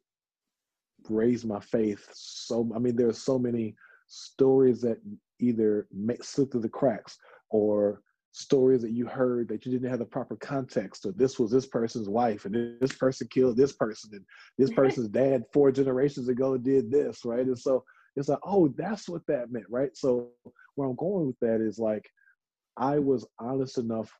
raised 1.09 1.45
my 1.45 1.59
faith. 1.59 2.07
So, 2.13 2.69
I 2.75 2.79
mean, 2.79 2.95
there 2.95 3.07
are 3.07 3.13
so 3.13 3.39
many 3.39 3.75
stories 4.07 4.81
that 4.81 4.97
either 5.39 5.87
make, 5.91 6.23
slip 6.23 6.51
through 6.51 6.61
the 6.61 6.69
cracks 6.69 7.17
or 7.49 8.01
stories 8.33 8.81
that 8.81 8.91
you 8.91 9.05
heard 9.05 9.47
that 9.47 9.65
you 9.65 9.71
didn't 9.71 9.89
have 9.89 9.99
the 9.99 10.05
proper 10.05 10.35
context 10.35 11.05
or 11.05 11.11
this 11.13 11.37
was 11.39 11.51
this 11.51 11.67
person's 11.67 12.09
wife 12.09 12.45
and 12.45 12.75
this 12.81 12.93
person 12.93 13.27
killed 13.27 13.55
this 13.55 13.73
person 13.73 14.09
and 14.13 14.25
this 14.57 14.71
person's 14.71 15.07
dad 15.07 15.43
four 15.53 15.71
generations 15.71 16.27
ago 16.29 16.57
did 16.57 16.89
this 16.89 17.23
right 17.25 17.45
and 17.45 17.59
so 17.59 17.83
it's 18.15 18.29
like 18.29 18.39
oh 18.43 18.67
that's 18.75 19.07
what 19.07 19.21
that 19.27 19.51
meant 19.51 19.65
right 19.69 19.95
so 19.95 20.29
where 20.73 20.89
i'm 20.89 20.95
going 20.95 21.27
with 21.27 21.39
that 21.41 21.61
is 21.61 21.77
like 21.77 22.09
I 22.77 22.99
was 22.99 23.25
honest 23.39 23.77
enough 23.77 24.11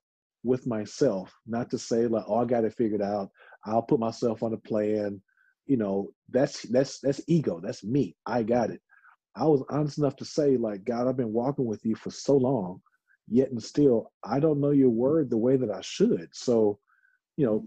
with 0.43 0.67
myself 0.67 1.34
not 1.47 1.69
to 1.71 1.78
say 1.78 2.08
like, 2.08 2.26
oh, 2.28 2.41
I 2.41 2.45
got 2.45 2.65
it 2.65 2.73
figured 2.73 3.02
out. 3.02 3.30
I'll 3.65 3.82
put 3.82 3.99
myself 3.99 4.43
on 4.43 4.54
a 4.54 4.58
plan. 4.58 5.21
You 5.65 5.78
know, 5.78 6.10
that's 6.30 6.63
that's 6.63 6.99
that's 6.99 7.21
ego. 7.28 7.62
That's 7.63 7.84
me. 7.84 8.15
I 8.26 8.43
got 8.43 8.69
it. 8.69 8.82
I 9.36 9.45
was 9.45 9.63
honest 9.69 9.97
enough 9.97 10.15
to 10.17 10.26
say, 10.26 10.58
like, 10.58 10.84
God, 10.84 11.08
I've 11.08 11.17
been 11.17 11.34
walking 11.34 11.65
with 11.65 11.84
you 11.86 11.95
for 11.95 12.12
so 12.12 12.38
long, 12.38 12.82
yet 13.28 13.52
and 13.52 13.62
still, 13.62 14.12
I 14.24 14.40
don't 14.40 14.62
know 14.62 14.72
your 14.72 14.90
word 14.90 15.30
the 15.30 15.38
way 15.38 15.58
that 15.58 15.72
I 15.72 15.82
should. 15.82 16.30
So, 16.34 16.80
you 17.38 17.46
know, 17.46 17.66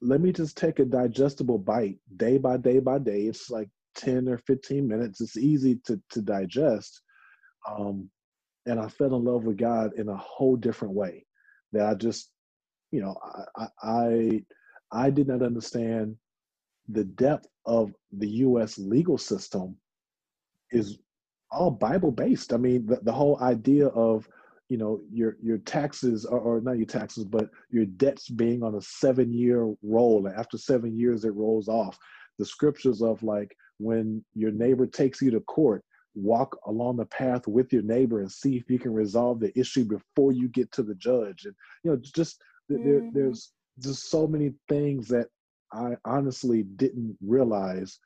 let 0.00 0.20
me 0.20 0.32
just 0.32 0.56
take 0.56 0.78
a 0.78 0.84
digestible 0.84 1.58
bite 1.58 1.98
day 2.16 2.38
by 2.38 2.56
day 2.56 2.78
by 2.78 2.98
day. 2.98 3.22
It's 3.22 3.50
like 3.50 3.68
10 3.96 4.28
or 4.28 4.38
15 4.38 4.86
minutes. 4.86 5.20
It's 5.20 5.36
easy 5.36 5.80
to 5.86 6.00
to 6.10 6.22
digest. 6.22 7.00
Um, 7.68 8.10
and 8.66 8.80
I 8.80 8.88
fell 8.88 9.14
in 9.14 9.24
love 9.24 9.44
with 9.44 9.56
God 9.56 9.92
in 9.96 10.08
a 10.08 10.16
whole 10.16 10.56
different 10.56 10.94
way 10.94 11.24
that 11.72 11.86
I 11.86 11.94
just, 11.94 12.30
you 12.90 13.00
know, 13.00 13.16
I, 13.56 13.66
I, 13.82 14.42
I 14.92 15.10
did 15.10 15.28
not 15.28 15.42
understand 15.42 16.16
the 16.88 17.04
depth 17.04 17.46
of 17.64 17.92
the 18.12 18.28
U.S. 18.28 18.78
legal 18.78 19.18
system 19.18 19.76
is 20.72 20.98
all 21.50 21.70
Bible 21.70 22.10
based. 22.10 22.52
I 22.52 22.56
mean, 22.56 22.86
the, 22.86 23.00
the 23.02 23.12
whole 23.12 23.38
idea 23.40 23.88
of, 23.88 24.28
you 24.68 24.76
know, 24.76 25.00
your 25.12 25.36
your 25.42 25.58
taxes 25.58 26.24
or, 26.24 26.38
or 26.38 26.60
not 26.60 26.76
your 26.76 26.86
taxes, 26.86 27.24
but 27.24 27.50
your 27.70 27.84
debts 27.84 28.28
being 28.28 28.62
on 28.62 28.74
a 28.74 28.80
seven 28.82 29.32
year 29.32 29.72
roll, 29.82 30.26
and 30.26 30.36
after 30.36 30.58
seven 30.58 30.98
years 30.98 31.24
it 31.24 31.34
rolls 31.34 31.68
off. 31.68 31.98
The 32.38 32.46
scriptures 32.46 33.02
of 33.02 33.22
like 33.22 33.56
when 33.78 34.24
your 34.34 34.50
neighbor 34.50 34.86
takes 34.86 35.20
you 35.22 35.30
to 35.30 35.40
court 35.40 35.84
walk 36.16 36.56
along 36.66 36.96
the 36.96 37.04
path 37.06 37.46
with 37.46 37.72
your 37.72 37.82
neighbor 37.82 38.20
and 38.20 38.32
see 38.32 38.56
if 38.56 38.70
you 38.70 38.78
can 38.78 38.92
resolve 38.92 39.38
the 39.38 39.56
issue 39.58 39.84
before 39.84 40.32
you 40.32 40.48
get 40.48 40.72
to 40.72 40.82
the 40.82 40.94
judge 40.94 41.44
and 41.44 41.54
you 41.84 41.90
know 41.90 41.96
just 42.14 42.40
mm-hmm. 42.72 42.82
there, 42.82 43.10
there's 43.12 43.52
just 43.80 44.10
so 44.10 44.26
many 44.26 44.52
things 44.68 45.08
that 45.08 45.26
i 45.72 45.90
honestly 46.06 46.62
didn't 46.76 47.16
realize 47.20 47.98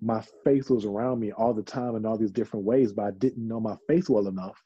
my 0.00 0.22
faith 0.44 0.70
was 0.70 0.84
around 0.84 1.18
me 1.18 1.32
all 1.32 1.52
the 1.52 1.62
time 1.62 1.96
in 1.96 2.06
all 2.06 2.16
these 2.16 2.30
different 2.30 2.64
ways 2.64 2.92
but 2.92 3.06
i 3.06 3.10
didn't 3.18 3.46
know 3.46 3.58
my 3.58 3.74
faith 3.88 4.08
well 4.08 4.28
enough 4.28 4.62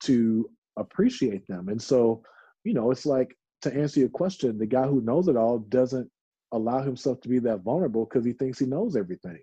to 0.00 0.48
appreciate 0.76 1.46
them. 1.46 1.68
And 1.68 1.80
so 1.80 2.22
you 2.64 2.74
know 2.74 2.90
it's 2.90 3.06
like 3.06 3.36
to 3.62 3.74
answer 3.74 4.00
your 4.00 4.08
question 4.08 4.58
the 4.58 4.66
guy 4.66 4.86
who 4.86 5.00
knows 5.00 5.28
it 5.28 5.36
all 5.36 5.58
doesn't 5.58 6.08
allow 6.52 6.82
himself 6.82 7.20
to 7.20 7.28
be 7.28 7.38
that 7.38 7.62
vulnerable 7.62 8.04
because 8.04 8.24
he 8.24 8.32
thinks 8.32 8.58
he 8.58 8.66
knows 8.66 8.96
everything 8.96 9.38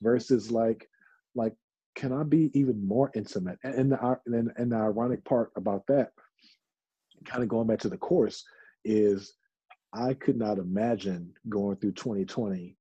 versus 0.00 0.50
like 0.50 0.88
like 1.34 1.54
can 1.94 2.12
i 2.12 2.22
be 2.22 2.50
even 2.58 2.86
more 2.86 3.10
intimate? 3.14 3.58
And, 3.64 3.74
and 3.74 3.92
the 3.92 4.18
and, 4.26 4.52
and 4.56 4.72
the 4.72 4.76
ironic 4.76 5.24
part 5.24 5.50
about 5.56 5.86
that 5.88 6.12
kind 7.24 7.42
of 7.42 7.48
going 7.48 7.66
back 7.66 7.78
to 7.80 7.88
the 7.88 7.98
course 7.98 8.44
is 8.84 9.34
i 9.94 10.14
could 10.14 10.36
not 10.36 10.58
imagine 10.58 11.32
going 11.48 11.76
through 11.76 11.92
2020 11.92 12.76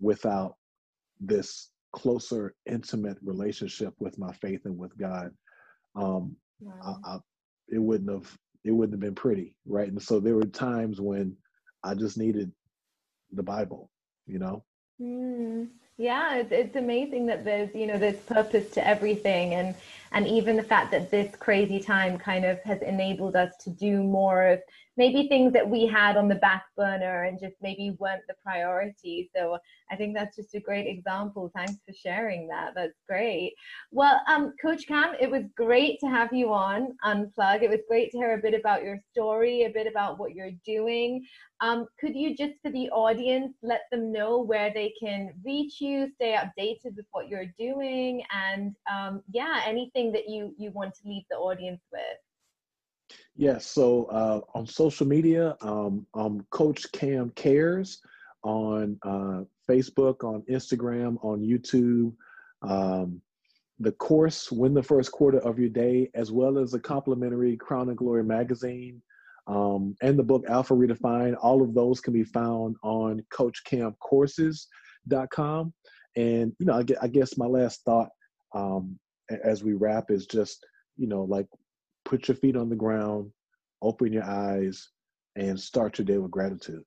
without 0.00 0.56
this 1.20 1.70
closer 1.92 2.54
intimate 2.66 3.18
relationship 3.22 3.94
with 3.98 4.18
my 4.18 4.32
faith 4.32 4.62
and 4.64 4.76
with 4.76 4.96
god. 4.98 5.30
Um 5.94 6.36
wow. 6.60 6.98
I, 7.04 7.14
I, 7.14 7.18
it 7.68 7.78
wouldn't 7.78 8.10
have 8.10 8.30
it 8.64 8.70
wouldn't 8.70 8.94
have 8.94 9.00
been 9.00 9.14
pretty 9.14 9.54
right 9.66 9.88
and 9.88 10.00
so 10.00 10.20
there 10.20 10.34
were 10.36 10.44
times 10.44 11.00
when 11.00 11.36
i 11.82 11.94
just 11.94 12.18
needed 12.18 12.50
the 13.32 13.42
bible 13.42 13.90
you 14.26 14.38
know 14.38 14.64
mm. 15.00 15.68
Yeah, 15.96 16.36
it's, 16.36 16.50
it's 16.50 16.76
amazing 16.76 17.26
that 17.26 17.44
there's 17.44 17.72
you 17.74 17.86
know 17.86 17.98
there's 17.98 18.18
purpose 18.20 18.70
to 18.72 18.86
everything, 18.86 19.54
and 19.54 19.76
and 20.10 20.26
even 20.26 20.56
the 20.56 20.62
fact 20.62 20.90
that 20.90 21.10
this 21.10 21.34
crazy 21.36 21.78
time 21.78 22.18
kind 22.18 22.44
of 22.44 22.60
has 22.62 22.82
enabled 22.82 23.36
us 23.36 23.56
to 23.64 23.70
do 23.70 24.02
more 24.02 24.46
of 24.46 24.60
maybe 24.96 25.26
things 25.28 25.52
that 25.52 25.68
we 25.68 25.86
had 25.86 26.16
on 26.16 26.28
the 26.28 26.36
back 26.36 26.66
burner 26.76 27.24
and 27.24 27.40
just 27.40 27.56
maybe 27.60 27.96
weren't 27.98 28.22
the 28.28 28.34
priority. 28.44 29.28
So 29.34 29.58
I 29.90 29.96
think 29.96 30.14
that's 30.14 30.36
just 30.36 30.54
a 30.54 30.60
great 30.60 30.86
example. 30.86 31.50
Thanks 31.54 31.74
for 31.84 31.92
sharing 31.92 32.46
that. 32.48 32.74
That's 32.76 33.00
great. 33.08 33.54
Well, 33.90 34.20
um, 34.28 34.52
Coach 34.62 34.86
Cam, 34.86 35.14
it 35.20 35.28
was 35.28 35.42
great 35.56 35.98
to 36.00 36.06
have 36.06 36.32
you 36.32 36.52
on 36.52 36.96
Unplug. 37.04 37.62
It 37.62 37.70
was 37.70 37.80
great 37.88 38.12
to 38.12 38.18
hear 38.18 38.34
a 38.34 38.42
bit 38.42 38.54
about 38.54 38.84
your 38.84 38.98
story, 39.10 39.64
a 39.64 39.70
bit 39.70 39.88
about 39.88 40.18
what 40.18 40.34
you're 40.34 40.52
doing. 40.64 41.24
Um, 41.60 41.86
could 41.98 42.14
you 42.14 42.36
just 42.36 42.54
for 42.62 42.70
the 42.70 42.88
audience 42.90 43.54
let 43.62 43.82
them 43.90 44.12
know 44.12 44.40
where 44.42 44.72
they 44.72 44.92
can 45.00 45.32
reach 45.44 45.80
you, 45.84 46.10
stay 46.14 46.36
updated 46.36 46.96
with 46.96 47.06
what 47.12 47.28
you're 47.28 47.52
doing, 47.58 48.22
and 48.32 48.74
um, 48.90 49.22
yeah, 49.30 49.60
anything 49.66 50.12
that 50.12 50.28
you 50.28 50.54
you 50.58 50.70
want 50.70 50.94
to 50.94 51.08
leave 51.08 51.24
the 51.30 51.36
audience 51.36 51.82
with? 51.92 53.18
Yes. 53.36 53.66
So 53.66 54.04
uh, 54.06 54.40
on 54.54 54.66
social 54.66 55.06
media, 55.06 55.56
um, 55.60 56.06
I'm 56.14 56.42
Coach 56.50 56.90
Cam 56.92 57.30
Cares 57.30 58.00
on 58.42 58.98
uh, 59.02 59.42
Facebook, 59.68 60.24
on 60.24 60.42
Instagram, 60.50 61.16
on 61.24 61.40
YouTube. 61.40 62.14
Um, 62.62 63.20
the 63.80 63.92
course, 63.92 64.52
Win 64.52 64.72
the 64.72 64.82
First 64.82 65.10
Quarter 65.12 65.38
of 65.38 65.58
Your 65.58 65.68
Day, 65.68 66.10
as 66.14 66.30
well 66.30 66.58
as 66.58 66.74
a 66.74 66.80
complimentary 66.80 67.56
Crown 67.56 67.88
and 67.88 67.98
Glory 67.98 68.22
magazine 68.22 69.02
um, 69.46 69.96
and 70.00 70.18
the 70.18 70.22
book 70.22 70.44
Alpha 70.48 70.74
Redefined. 70.74 71.36
All 71.40 71.62
of 71.62 71.74
those 71.74 72.00
can 72.00 72.12
be 72.12 72.24
found 72.24 72.76
on 72.82 73.24
CoachCamCourses.com. 75.08 75.72
And, 76.16 76.52
you 76.58 76.66
know, 76.66 76.74
I, 76.74 76.84
I 77.02 77.08
guess 77.08 77.36
my 77.36 77.46
last 77.46 77.82
thought 77.84 78.10
um, 78.54 78.98
as 79.42 79.64
we 79.64 79.72
wrap 79.72 80.10
is 80.10 80.26
just, 80.26 80.64
you 80.96 81.08
know, 81.08 81.24
like 81.24 81.46
put 82.04 82.28
your 82.28 82.36
feet 82.36 82.56
on 82.56 82.68
the 82.68 82.76
ground, 82.76 83.30
open 83.82 84.12
your 84.12 84.24
eyes, 84.24 84.90
and 85.36 85.58
start 85.58 85.98
your 85.98 86.04
day 86.04 86.18
with 86.18 86.30
gratitude. 86.30 86.84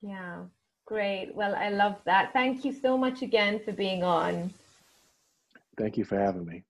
Yeah, 0.00 0.44
great. 0.86 1.34
Well, 1.34 1.54
I 1.56 1.70
love 1.70 1.96
that. 2.04 2.32
Thank 2.32 2.64
you 2.64 2.72
so 2.72 2.96
much 2.96 3.22
again 3.22 3.60
for 3.64 3.72
being 3.72 4.04
on. 4.04 4.52
Thank 5.76 5.96
you 5.96 6.04
for 6.04 6.18
having 6.18 6.44
me. 6.44 6.64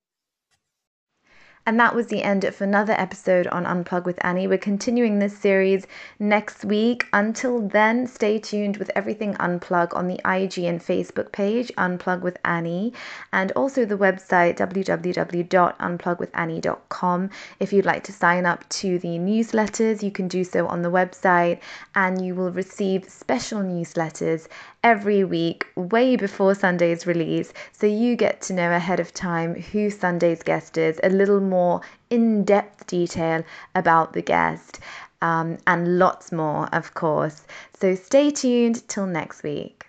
And 1.69 1.79
that 1.79 1.95
was 1.95 2.07
the 2.07 2.23
end 2.23 2.45
of 2.45 2.62
another 2.62 2.95
episode 2.95 3.47
on 3.49 3.66
Unplug 3.66 4.07
with 4.07 4.25
Annie. 4.25 4.47
We're 4.47 4.57
continuing 4.57 5.19
this 5.19 5.37
series 5.37 5.87
next 6.19 6.64
week. 6.64 7.05
Until 7.12 7.61
then, 7.61 8.07
stay 8.07 8.39
tuned 8.39 8.79
with 8.79 8.91
everything 8.97 9.35
Unplug 9.35 9.95
on 9.95 10.09
the 10.09 10.19
IG 10.25 10.64
and 10.64 10.81
Facebook 10.81 11.31
page, 11.31 11.71
Unplug 11.77 12.23
with 12.23 12.39
Annie, 12.43 12.95
and 13.35 13.53
also 13.53 13.85
the 13.85 13.99
website 13.99 14.57
www.unplugwithannie.com. 14.57 17.31
If 17.61 17.73
you'd 17.75 17.85
like 17.85 18.05
to 18.05 18.14
sign 18.14 18.47
up 18.47 18.66
to 18.71 18.99
the 19.01 19.19
newsletters, 19.19 20.03
you 20.03 20.11
can 20.11 20.27
do 20.27 20.45
so 20.45 20.66
on 20.69 20.81
the 20.81 20.91
website, 20.91 21.61
and 21.95 22.25
you 22.25 22.35
will 22.35 22.51
receive 22.51 23.11
special 23.11 23.61
newsletters 23.61 24.49
every 24.85 25.25
week, 25.25 25.66
way 25.75 26.16
before 26.16 26.55
Sunday's 26.55 27.07
release, 27.07 27.53
so 27.73 27.87
you 27.87 28.14
get 28.14 28.41
to 28.41 28.53
know 28.53 28.71
ahead 28.71 29.01
of 29.01 29.12
time 29.12 29.61
who 29.61 29.91
Sunday's 29.91 30.43
guest 30.43 30.79
is, 30.79 31.01
a 31.03 31.11
little 31.11 31.41
more 31.59 31.81
in 32.09 32.45
depth 32.45 32.87
detail 32.87 33.43
about 33.75 34.13
the 34.13 34.23
guest, 34.23 34.79
um, 35.21 35.59
and 35.67 35.99
lots 35.99 36.31
more, 36.31 36.69
of 36.73 36.95
course. 36.95 37.43
So 37.81 37.95
stay 37.97 38.31
tuned 38.31 38.87
till 38.89 39.07
next 39.07 39.43
week. 39.43 39.88